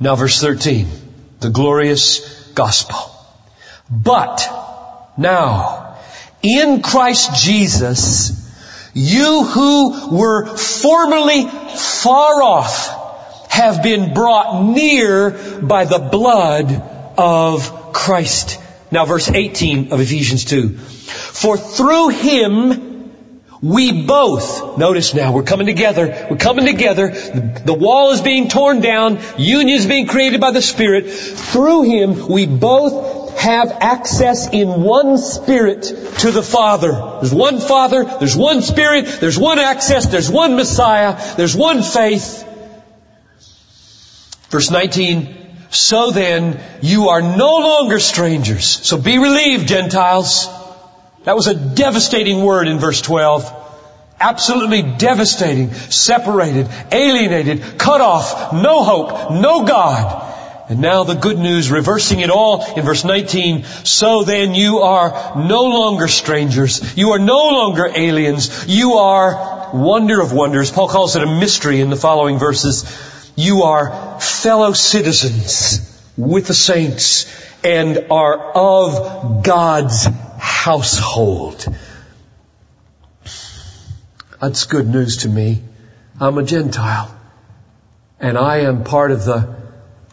Now 0.00 0.14
verse 0.16 0.40
13, 0.40 0.88
the 1.40 1.50
glorious 1.50 2.50
gospel. 2.52 2.98
But 3.90 4.46
now, 5.16 5.85
in 6.46 6.82
Christ 6.82 7.44
Jesus, 7.44 8.32
you 8.94 9.44
who 9.44 10.16
were 10.16 10.56
formerly 10.56 11.44
far 11.44 12.42
off 12.42 13.50
have 13.50 13.82
been 13.82 14.14
brought 14.14 14.62
near 14.62 15.30
by 15.62 15.84
the 15.84 15.98
blood 15.98 16.70
of 17.18 17.92
Christ. 17.92 18.60
Now 18.90 19.04
verse 19.04 19.28
18 19.28 19.92
of 19.92 20.00
Ephesians 20.00 20.44
2. 20.44 20.76
For 20.76 21.56
through 21.56 22.08
Him 22.10 23.12
we 23.62 24.06
both, 24.06 24.78
notice 24.78 25.14
now, 25.14 25.32
we're 25.32 25.42
coming 25.42 25.66
together, 25.66 26.28
we're 26.30 26.36
coming 26.36 26.66
together, 26.66 27.08
the 27.10 27.74
wall 27.74 28.12
is 28.12 28.20
being 28.20 28.48
torn 28.48 28.80
down, 28.80 29.18
union 29.38 29.76
is 29.76 29.86
being 29.86 30.06
created 30.06 30.40
by 30.40 30.50
the 30.52 30.62
Spirit. 30.62 31.10
Through 31.10 31.82
Him 31.82 32.28
we 32.28 32.46
both 32.46 33.25
have 33.36 33.70
access 33.70 34.48
in 34.52 34.82
one 34.82 35.18
Spirit 35.18 35.84
to 36.18 36.30
the 36.30 36.42
Father. 36.42 36.92
There's 37.20 37.34
one 37.34 37.60
Father, 37.60 38.04
there's 38.04 38.36
one 38.36 38.62
Spirit, 38.62 39.18
there's 39.20 39.38
one 39.38 39.58
access, 39.58 40.06
there's 40.06 40.30
one 40.30 40.56
Messiah, 40.56 41.36
there's 41.36 41.54
one 41.54 41.82
faith. 41.82 42.44
Verse 44.48 44.70
19, 44.70 45.36
so 45.70 46.10
then 46.10 46.60
you 46.82 47.08
are 47.08 47.20
no 47.20 47.58
longer 47.58 47.98
strangers. 48.00 48.66
So 48.66 48.96
be 48.96 49.18
relieved, 49.18 49.68
Gentiles. 49.68 50.48
That 51.24 51.34
was 51.34 51.48
a 51.48 51.54
devastating 51.54 52.42
word 52.42 52.68
in 52.68 52.78
verse 52.78 53.02
12. 53.02 53.64
Absolutely 54.18 54.82
devastating, 54.82 55.72
separated, 55.74 56.68
alienated, 56.90 57.78
cut 57.78 58.00
off, 58.00 58.52
no 58.52 58.82
hope, 58.82 59.30
no 59.32 59.64
God. 59.66 60.34
And 60.68 60.80
now 60.80 61.04
the 61.04 61.14
good 61.14 61.38
news, 61.38 61.70
reversing 61.70 62.20
it 62.20 62.30
all 62.30 62.74
in 62.74 62.84
verse 62.84 63.04
19. 63.04 63.64
So 63.84 64.24
then 64.24 64.54
you 64.54 64.78
are 64.78 65.36
no 65.36 65.64
longer 65.64 66.08
strangers. 66.08 66.96
You 66.96 67.10
are 67.10 67.20
no 67.20 67.50
longer 67.50 67.86
aliens. 67.94 68.66
You 68.66 68.94
are 68.94 69.70
wonder 69.72 70.20
of 70.20 70.32
wonders. 70.32 70.72
Paul 70.72 70.88
calls 70.88 71.14
it 71.14 71.22
a 71.22 71.26
mystery 71.26 71.80
in 71.80 71.90
the 71.90 71.96
following 71.96 72.38
verses. 72.38 72.84
You 73.36 73.62
are 73.62 74.18
fellow 74.20 74.72
citizens 74.72 75.92
with 76.16 76.48
the 76.48 76.54
saints 76.54 77.32
and 77.62 78.06
are 78.10 78.36
of 78.36 79.44
God's 79.44 80.08
household. 80.38 81.64
That's 84.40 84.64
good 84.64 84.88
news 84.88 85.18
to 85.18 85.28
me. 85.28 85.62
I'm 86.20 86.38
a 86.38 86.42
Gentile 86.42 87.16
and 88.18 88.36
I 88.36 88.58
am 88.60 88.84
part 88.84 89.10
of 89.10 89.24
the 89.24 89.65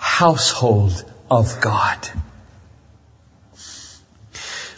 household 0.03 1.05
of 1.31 1.61
God. 1.61 1.97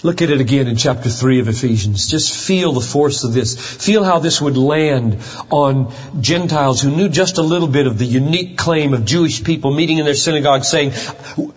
Look 0.03 0.21
at 0.21 0.29
it 0.29 0.39
again 0.39 0.67
in 0.67 0.75
chapter 0.75 1.09
3 1.09 1.39
of 1.39 1.47
Ephesians. 1.47 2.07
Just 2.07 2.31
feel 2.37 2.73
the 2.73 2.79
force 2.79 3.23
of 3.23 3.33
this. 3.33 3.55
Feel 3.83 4.03
how 4.03 4.19
this 4.19 4.39
would 4.39 4.55
land 4.55 5.17
on 5.49 5.91
Gentiles 6.21 6.79
who 6.79 6.95
knew 6.95 7.09
just 7.09 7.39
a 7.39 7.41
little 7.41 7.67
bit 7.67 7.87
of 7.87 7.97
the 7.97 8.05
unique 8.05 8.55
claim 8.55 8.93
of 8.93 9.03
Jewish 9.03 9.43
people 9.43 9.73
meeting 9.73 9.97
in 9.97 10.05
their 10.05 10.13
synagogue 10.13 10.63
saying, 10.63 10.91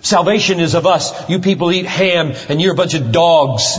salvation 0.00 0.60
is 0.60 0.74
of 0.74 0.86
us. 0.86 1.28
You 1.28 1.40
people 1.40 1.70
eat 1.70 1.84
ham 1.84 2.32
and 2.48 2.62
you're 2.62 2.72
a 2.72 2.76
bunch 2.76 2.94
of 2.94 3.12
dogs. 3.12 3.76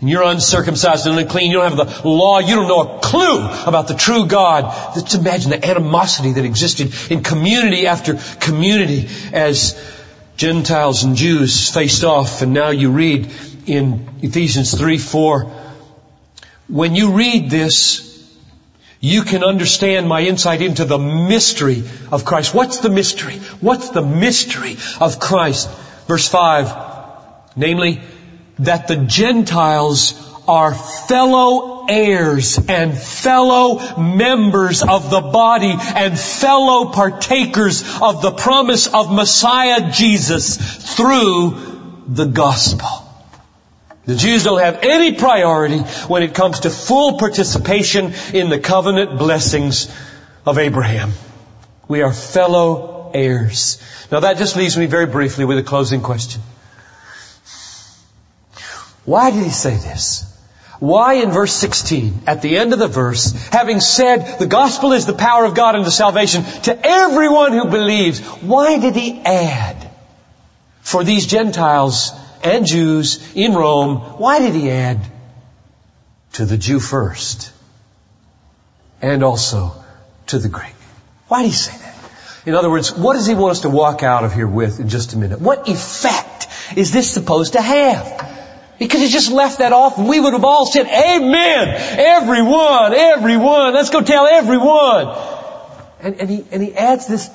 And 0.00 0.10
you're 0.10 0.24
uncircumcised 0.24 1.06
and 1.06 1.18
unclean. 1.18 1.50
You 1.50 1.58
don't 1.58 1.76
have 1.76 2.02
the 2.02 2.08
law. 2.08 2.38
You 2.38 2.54
don't 2.56 2.68
know 2.68 2.96
a 2.96 3.00
clue 3.00 3.48
about 3.66 3.88
the 3.88 3.94
true 3.94 4.26
God. 4.26 4.94
Just 4.94 5.14
imagine 5.14 5.50
the 5.50 5.66
animosity 5.66 6.32
that 6.32 6.44
existed 6.44 6.92
in 7.10 7.22
community 7.22 7.86
after 7.86 8.18
community 8.40 9.08
as 9.32 9.74
Gentiles 10.36 11.04
and 11.04 11.16
Jews 11.16 11.70
faced 11.70 12.04
off. 12.04 12.42
And 12.42 12.52
now 12.52 12.68
you 12.68 12.90
read 12.90 13.30
in 13.66 14.08
Ephesians 14.20 14.76
3, 14.76 14.98
4, 14.98 15.44
when 16.68 16.94
you 16.94 17.12
read 17.12 17.48
this, 17.48 18.02
you 19.00 19.22
can 19.22 19.44
understand 19.44 20.08
my 20.08 20.22
insight 20.22 20.62
into 20.62 20.84
the 20.84 20.98
mystery 20.98 21.84
of 22.10 22.24
Christ. 22.24 22.54
What's 22.54 22.78
the 22.78 22.90
mystery? 22.90 23.34
What's 23.60 23.90
the 23.90 24.02
mystery 24.02 24.76
of 25.00 25.20
Christ? 25.20 25.70
Verse 26.06 26.28
5, 26.28 27.56
namely, 27.56 28.00
that 28.58 28.88
the 28.88 28.96
Gentiles 28.96 30.22
are 30.48 30.74
fellow 30.74 31.86
heirs 31.88 32.58
and 32.68 32.96
fellow 32.96 33.98
members 33.98 34.82
of 34.82 35.10
the 35.10 35.20
body 35.20 35.74
and 35.76 36.18
fellow 36.18 36.92
partakers 36.92 37.82
of 38.00 38.22
the 38.22 38.32
promise 38.32 38.86
of 38.86 39.12
Messiah 39.12 39.90
Jesus 39.90 40.56
through 40.94 42.04
the 42.06 42.26
gospel. 42.26 42.88
The 44.04 44.14
Jews 44.14 44.44
don't 44.44 44.60
have 44.60 44.78
any 44.82 45.14
priority 45.14 45.80
when 46.06 46.22
it 46.22 46.32
comes 46.32 46.60
to 46.60 46.70
full 46.70 47.18
participation 47.18 48.14
in 48.32 48.48
the 48.48 48.60
covenant 48.60 49.18
blessings 49.18 49.92
of 50.44 50.58
Abraham. 50.58 51.12
We 51.88 52.02
are 52.02 52.12
fellow 52.12 53.10
heirs. 53.12 53.82
Now 54.12 54.20
that 54.20 54.38
just 54.38 54.54
leaves 54.54 54.76
me 54.76 54.86
very 54.86 55.06
briefly 55.06 55.44
with 55.44 55.58
a 55.58 55.62
closing 55.64 56.02
question. 56.02 56.40
Why 59.06 59.30
did 59.30 59.44
he 59.44 59.50
say 59.50 59.76
this? 59.76 60.32
Why 60.78 61.14
in 61.14 61.30
verse 61.30 61.52
16, 61.54 62.24
at 62.26 62.42
the 62.42 62.58
end 62.58 62.74
of 62.74 62.78
the 62.78 62.88
verse, 62.88 63.32
having 63.48 63.80
said 63.80 64.38
the 64.38 64.46
gospel 64.46 64.92
is 64.92 65.06
the 65.06 65.14
power 65.14 65.46
of 65.46 65.54
God 65.54 65.74
unto 65.74 65.90
salvation 65.90 66.44
to 66.64 66.78
everyone 66.86 67.52
who 67.52 67.70
believes, 67.70 68.20
why 68.20 68.78
did 68.78 68.94
he 68.94 69.18
add 69.20 69.90
for 70.82 71.02
these 71.02 71.26
Gentiles 71.26 72.12
and 72.44 72.66
Jews 72.66 73.32
in 73.34 73.54
Rome, 73.54 73.96
why 74.18 74.38
did 74.40 74.54
he 74.54 74.70
add 74.70 75.00
to 76.34 76.44
the 76.44 76.58
Jew 76.58 76.78
first 76.78 77.52
and 79.00 79.24
also 79.24 79.72
to 80.26 80.38
the 80.38 80.48
Greek? 80.48 80.74
Why 81.28 81.42
did 81.42 81.48
he 81.48 81.54
say 81.54 81.76
that? 81.78 81.94
In 82.44 82.54
other 82.54 82.70
words, 82.70 82.92
what 82.92 83.14
does 83.14 83.26
he 83.26 83.34
want 83.34 83.52
us 83.52 83.60
to 83.62 83.70
walk 83.70 84.02
out 84.02 84.24
of 84.24 84.34
here 84.34 84.46
with 84.46 84.78
in 84.78 84.88
just 84.88 85.14
a 85.14 85.16
minute? 85.16 85.40
What 85.40 85.68
effect 85.68 86.48
is 86.76 86.92
this 86.92 87.10
supposed 87.10 87.54
to 87.54 87.62
have? 87.62 88.35
Because 88.78 89.00
he 89.00 89.08
just 89.08 89.30
left 89.30 89.58
that 89.58 89.72
off 89.72 89.96
and 89.98 90.08
we 90.08 90.20
would 90.20 90.34
have 90.34 90.44
all 90.44 90.66
said, 90.66 90.86
Amen! 90.86 91.68
Everyone, 91.98 92.92
everyone, 92.92 93.74
let's 93.74 93.90
go 93.90 94.02
tell 94.02 94.26
everyone. 94.26 95.16
And, 96.02 96.20
and 96.20 96.30
he, 96.30 96.44
and 96.52 96.62
he 96.62 96.74
adds 96.74 97.06
this 97.06 97.30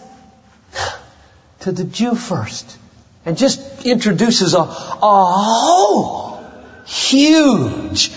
to 1.61 1.71
the 1.71 1.83
Jew 1.83 2.15
first. 2.15 2.77
And 3.25 3.37
just 3.37 3.85
introduces 3.85 4.53
a, 4.53 4.59
a 4.59 4.65
whole 4.65 6.43
huge 6.85 8.11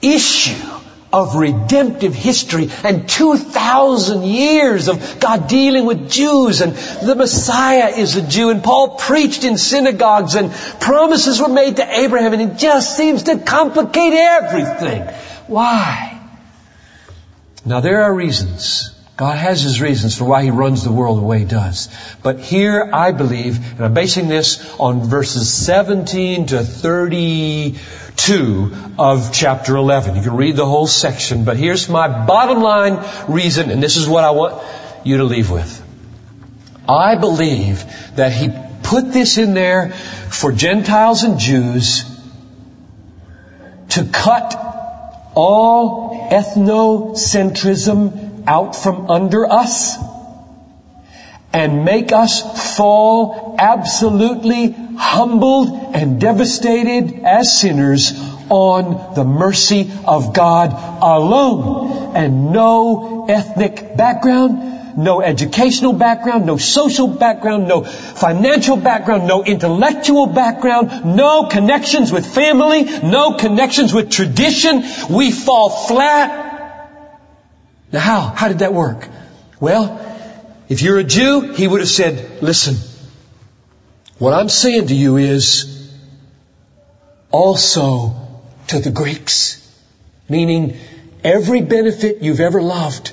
issue 0.00 0.83
of 1.14 1.36
redemptive 1.36 2.12
history 2.12 2.68
and 2.82 3.08
2,000 3.08 4.24
years 4.24 4.88
of 4.88 5.20
God 5.20 5.46
dealing 5.46 5.84
with 5.86 6.10
Jews 6.10 6.60
and 6.60 6.74
the 6.74 7.14
Messiah 7.14 7.90
is 7.90 8.16
a 8.16 8.22
Jew 8.22 8.50
and 8.50 8.64
Paul 8.64 8.96
preached 8.96 9.44
in 9.44 9.56
synagogues 9.56 10.34
and 10.34 10.52
promises 10.80 11.40
were 11.40 11.48
made 11.48 11.76
to 11.76 12.00
Abraham 12.00 12.32
and 12.32 12.42
it 12.42 12.58
just 12.58 12.96
seems 12.96 13.22
to 13.24 13.38
complicate 13.38 14.12
everything. 14.12 15.02
Why? 15.46 16.20
Now 17.64 17.78
there 17.78 18.02
are 18.02 18.12
reasons 18.12 18.93
God 19.16 19.38
has 19.38 19.62
His 19.62 19.80
reasons 19.80 20.18
for 20.18 20.24
why 20.24 20.42
He 20.42 20.50
runs 20.50 20.82
the 20.82 20.90
world 20.90 21.18
the 21.18 21.22
way 21.22 21.38
He 21.40 21.44
does. 21.44 21.88
But 22.22 22.40
here 22.40 22.90
I 22.92 23.12
believe, 23.12 23.74
and 23.74 23.84
I'm 23.84 23.94
basing 23.94 24.26
this 24.28 24.74
on 24.80 25.02
verses 25.02 25.48
17 25.52 26.46
to 26.46 26.64
32 26.64 28.72
of 28.98 29.32
chapter 29.32 29.76
11. 29.76 30.16
You 30.16 30.22
can 30.22 30.36
read 30.36 30.56
the 30.56 30.66
whole 30.66 30.88
section, 30.88 31.44
but 31.44 31.56
here's 31.56 31.88
my 31.88 32.08
bottom 32.26 32.60
line 32.60 33.04
reason, 33.28 33.70
and 33.70 33.80
this 33.80 33.96
is 33.96 34.08
what 34.08 34.24
I 34.24 34.32
want 34.32 34.60
you 35.04 35.18
to 35.18 35.24
leave 35.24 35.48
with. 35.48 35.80
I 36.88 37.14
believe 37.14 37.84
that 38.16 38.32
He 38.32 38.50
put 38.82 39.12
this 39.12 39.38
in 39.38 39.54
there 39.54 39.92
for 39.92 40.50
Gentiles 40.50 41.22
and 41.22 41.38
Jews 41.38 42.04
to 43.90 44.02
cut 44.04 44.56
all 45.36 46.28
ethnocentrism 46.30 48.23
out 48.46 48.76
from 48.76 49.10
under 49.10 49.50
us 49.50 49.96
and 51.54 51.84
make 51.84 52.10
us 52.10 52.76
fall 52.76 53.54
absolutely 53.58 54.74
humbled 54.98 55.68
and 55.94 56.20
devastated 56.20 57.22
as 57.24 57.60
sinners 57.60 58.12
on 58.50 59.14
the 59.14 59.24
mercy 59.24 59.90
of 60.04 60.34
God 60.34 60.72
alone 61.00 62.16
and 62.16 62.52
no 62.52 63.26
ethnic 63.28 63.96
background, 63.96 64.96
no 64.98 65.22
educational 65.22 65.92
background, 65.92 66.44
no 66.44 66.56
social 66.56 67.06
background, 67.06 67.68
no 67.68 67.82
financial 67.84 68.76
background, 68.76 69.28
no 69.28 69.44
intellectual 69.44 70.26
background, 70.26 71.16
no 71.16 71.46
connections 71.46 72.10
with 72.12 72.26
family, 72.26 72.82
no 72.82 73.34
connections 73.34 73.94
with 73.94 74.10
tradition. 74.10 74.82
We 75.08 75.30
fall 75.30 75.70
flat 75.70 76.53
now 77.94 78.00
how? 78.00 78.20
How 78.22 78.48
did 78.48 78.58
that 78.58 78.74
work? 78.74 79.08
Well, 79.60 80.00
if 80.68 80.82
you're 80.82 80.98
a 80.98 81.04
Jew, 81.04 81.52
he 81.52 81.68
would 81.68 81.78
have 81.80 81.88
said, 81.88 82.42
listen, 82.42 82.74
what 84.18 84.34
I'm 84.34 84.48
saying 84.48 84.88
to 84.88 84.94
you 84.94 85.16
is 85.16 85.94
also 87.30 88.16
to 88.66 88.80
the 88.80 88.90
Greeks. 88.90 89.60
Meaning 90.28 90.76
every 91.22 91.62
benefit 91.62 92.20
you've 92.20 92.40
ever 92.40 92.60
loved, 92.60 93.12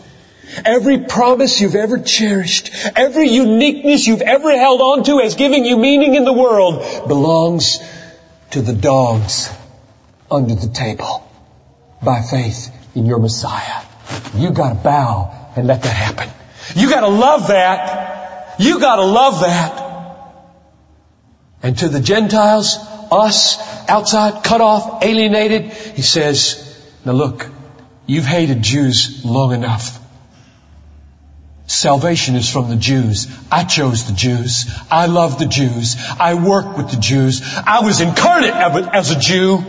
every 0.66 1.02
promise 1.02 1.62
you've 1.62 1.76
ever 1.76 2.00
cherished, 2.00 2.72
every 2.96 3.30
uniqueness 3.30 4.08
you've 4.08 4.22
ever 4.22 4.52
held 4.52 4.82
on 4.82 5.04
to 5.04 5.22
as 5.22 5.36
giving 5.36 5.64
you 5.64 5.78
meaning 5.78 6.16
in 6.16 6.26
the 6.26 6.34
world 6.34 7.08
belongs 7.08 7.78
to 8.50 8.62
the 8.64 8.74
dogs 8.74 9.48
under 10.32 10.56
the 10.56 10.70
table 10.70 11.30
by 12.02 12.24
faith 12.24 12.74
in 12.96 13.06
your 13.06 13.20
Messiah. 13.20 13.91
You 14.36 14.52
gotta 14.52 14.76
bow 14.76 15.52
and 15.56 15.68
let 15.68 15.84
that 15.84 15.90
happen. 15.90 16.30
You 16.76 16.90
gotta 16.90 17.08
love 17.08 17.48
that. 17.48 18.56
You 18.60 18.80
gotta 18.80 19.04
love 19.06 19.42
that. 19.42 19.88
And 21.64 21.78
to 21.80 21.90
the 21.90 22.00
Gentiles, 22.00 22.78
us, 23.12 23.58
outside, 23.90 24.44
cut 24.44 24.62
off, 24.62 25.04
alienated, 25.04 25.72
he 25.72 26.02
says, 26.02 26.68
now 27.06 27.12
look, 27.12 27.48
you've 28.08 28.26
hated 28.26 28.62
Jews 28.62 29.24
long 29.26 29.54
enough. 29.54 30.00
Salvation 31.68 32.36
is 32.36 32.50
from 32.52 32.70
the 32.70 32.76
Jews. 32.76 33.28
I 33.50 33.64
chose 33.64 34.06
the 34.06 34.14
Jews. 34.14 34.66
I 34.90 35.06
love 35.06 35.40
the 35.40 35.46
Jews. 35.46 35.96
I 36.20 36.34
work 36.34 36.78
with 36.78 36.92
the 36.92 36.98
Jews. 36.98 37.42
I 37.66 37.86
was 37.86 38.02
incarnate 38.02 38.54
as 38.54 39.12
a 39.12 39.20
Jew. 39.20 39.64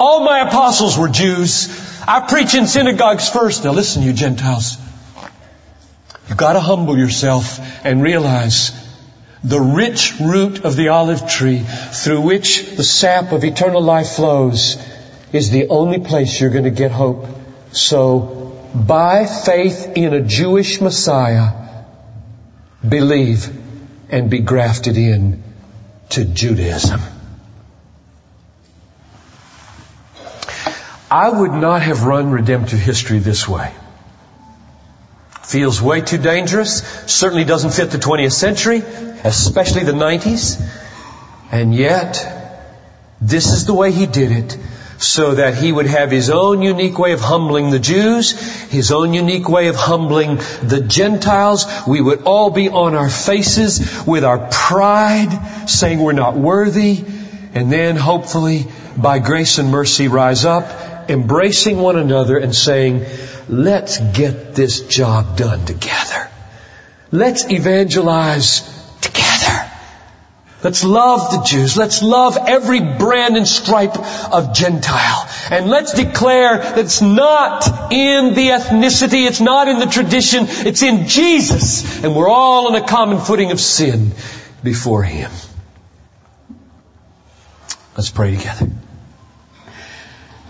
All 0.00 0.24
my 0.24 0.40
apostles 0.40 0.98
were 0.98 1.08
Jews. 1.08 1.68
I 2.10 2.20
preach 2.20 2.54
in 2.54 2.66
synagogues 2.66 3.28
first. 3.28 3.64
Now 3.64 3.72
listen, 3.72 4.02
you 4.02 4.14
Gentiles. 4.14 4.78
You've 6.26 6.38
got 6.38 6.54
to 6.54 6.60
humble 6.60 6.96
yourself 6.96 7.60
and 7.84 8.02
realize 8.02 8.72
the 9.44 9.60
rich 9.60 10.14
root 10.18 10.64
of 10.64 10.74
the 10.74 10.88
olive 10.88 11.28
tree 11.28 11.58
through 11.58 12.22
which 12.22 12.70
the 12.76 12.82
sap 12.82 13.32
of 13.32 13.44
eternal 13.44 13.82
life 13.82 14.12
flows 14.12 14.82
is 15.34 15.50
the 15.50 15.68
only 15.68 15.98
place 15.98 16.40
you're 16.40 16.48
going 16.48 16.64
to 16.64 16.70
get 16.70 16.92
hope. 16.92 17.26
So, 17.72 18.58
by 18.74 19.26
faith 19.26 19.92
in 19.94 20.14
a 20.14 20.22
Jewish 20.22 20.80
Messiah, 20.80 21.84
believe 22.88 23.54
and 24.08 24.30
be 24.30 24.38
grafted 24.38 24.96
in 24.96 25.42
to 26.08 26.24
Judaism. 26.24 27.02
I 31.10 31.28
would 31.30 31.52
not 31.52 31.82
have 31.82 32.04
run 32.04 32.30
redemptive 32.30 32.78
history 32.78 33.18
this 33.18 33.48
way. 33.48 33.72
Feels 35.42 35.80
way 35.80 36.02
too 36.02 36.18
dangerous. 36.18 36.82
Certainly 37.10 37.44
doesn't 37.44 37.70
fit 37.70 37.90
the 37.90 37.98
20th 37.98 38.32
century, 38.32 38.82
especially 39.24 39.84
the 39.84 39.92
90s. 39.92 40.60
And 41.50 41.74
yet, 41.74 42.22
this 43.22 43.46
is 43.46 43.64
the 43.64 43.72
way 43.72 43.90
he 43.90 44.06
did 44.06 44.32
it 44.32 44.58
so 44.98 45.36
that 45.36 45.54
he 45.54 45.72
would 45.72 45.86
have 45.86 46.10
his 46.10 46.28
own 46.28 46.60
unique 46.60 46.98
way 46.98 47.12
of 47.12 47.20
humbling 47.20 47.70
the 47.70 47.78
Jews, 47.78 48.32
his 48.68 48.90
own 48.90 49.14
unique 49.14 49.48
way 49.48 49.68
of 49.68 49.76
humbling 49.76 50.36
the 50.62 50.84
Gentiles. 50.86 51.66
We 51.86 52.02
would 52.02 52.24
all 52.24 52.50
be 52.50 52.68
on 52.68 52.94
our 52.94 53.08
faces 53.08 54.04
with 54.06 54.24
our 54.24 54.48
pride, 54.50 55.68
saying 55.68 56.00
we're 56.00 56.12
not 56.12 56.36
worthy, 56.36 57.04
and 57.54 57.72
then 57.72 57.96
hopefully 57.96 58.66
by 58.96 59.20
grace 59.20 59.58
and 59.58 59.70
mercy 59.70 60.08
rise 60.08 60.44
up 60.44 60.87
embracing 61.08 61.78
one 61.78 61.96
another 61.96 62.38
and 62.38 62.54
saying, 62.54 63.06
let's 63.48 63.98
get 63.98 64.54
this 64.54 64.80
job 64.82 65.36
done 65.36 65.64
together. 65.64 66.30
Let's 67.10 67.50
evangelize 67.50 68.60
together. 69.00 69.70
Let's 70.62 70.82
love 70.82 71.30
the 71.30 71.42
Jews. 71.42 71.76
Let's 71.76 72.02
love 72.02 72.36
every 72.36 72.80
brand 72.80 73.36
and 73.36 73.46
stripe 73.46 73.96
of 74.32 74.52
Gentile. 74.54 75.28
And 75.50 75.70
let's 75.70 75.92
declare 75.92 76.58
that 76.58 76.78
it's 76.78 77.00
not 77.00 77.92
in 77.92 78.34
the 78.34 78.48
ethnicity, 78.48 79.26
it's 79.28 79.40
not 79.40 79.68
in 79.68 79.78
the 79.78 79.86
tradition, 79.86 80.46
it's 80.48 80.82
in 80.82 81.06
Jesus. 81.06 82.02
And 82.02 82.14
we're 82.14 82.28
all 82.28 82.68
on 82.68 82.74
a 82.74 82.86
common 82.86 83.20
footing 83.20 83.52
of 83.52 83.60
sin 83.60 84.10
before 84.64 85.04
Him. 85.04 85.30
Let's 87.96 88.10
pray 88.10 88.36
together. 88.36 88.68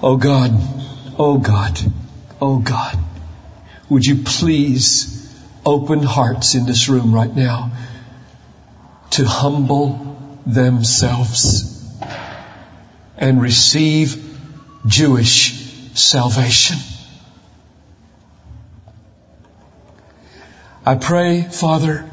Oh 0.00 0.16
God, 0.16 0.52
oh 1.18 1.38
God, 1.38 1.76
oh 2.40 2.60
God, 2.60 2.96
would 3.88 4.06
you 4.06 4.22
please 4.24 5.36
open 5.66 6.04
hearts 6.04 6.54
in 6.54 6.66
this 6.66 6.88
room 6.88 7.12
right 7.12 7.34
now 7.34 7.72
to 9.10 9.24
humble 9.24 10.16
themselves 10.46 11.84
and 13.16 13.42
receive 13.42 14.24
Jewish 14.86 15.64
salvation. 15.94 16.76
I 20.86 20.94
pray, 20.94 21.42
Father, 21.42 22.08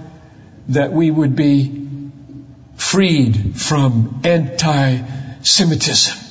that 0.69 0.91
we 0.91 1.11
would 1.11 1.35
be 1.35 1.87
freed 2.77 3.55
from 3.55 4.21
anti-Semitism 4.23 6.24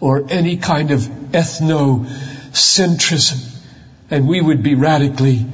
or 0.00 0.26
any 0.30 0.56
kind 0.56 0.90
of 0.90 1.00
ethnocentrism, 1.00 3.56
and 4.10 4.28
we 4.28 4.40
would 4.40 4.62
be 4.62 4.74
radically 4.74 5.44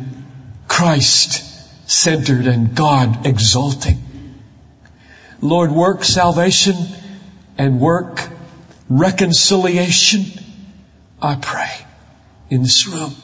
Christ 0.69 1.43
centered 1.91 2.47
and 2.47 2.75
God 2.75 3.27
exalting. 3.27 4.03
Lord, 5.41 5.71
work 5.71 6.05
salvation 6.05 6.77
and 7.59 7.81
work 7.81 8.29
reconciliation, 8.89 10.25
I 11.21 11.37
pray, 11.37 11.71
in 12.51 12.63
this 12.63 12.87
room. 12.87 13.15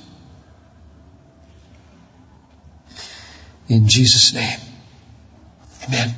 In 3.69 3.89
Jesus' 3.89 4.35
name. 4.35 4.59
Amen. 5.89 6.15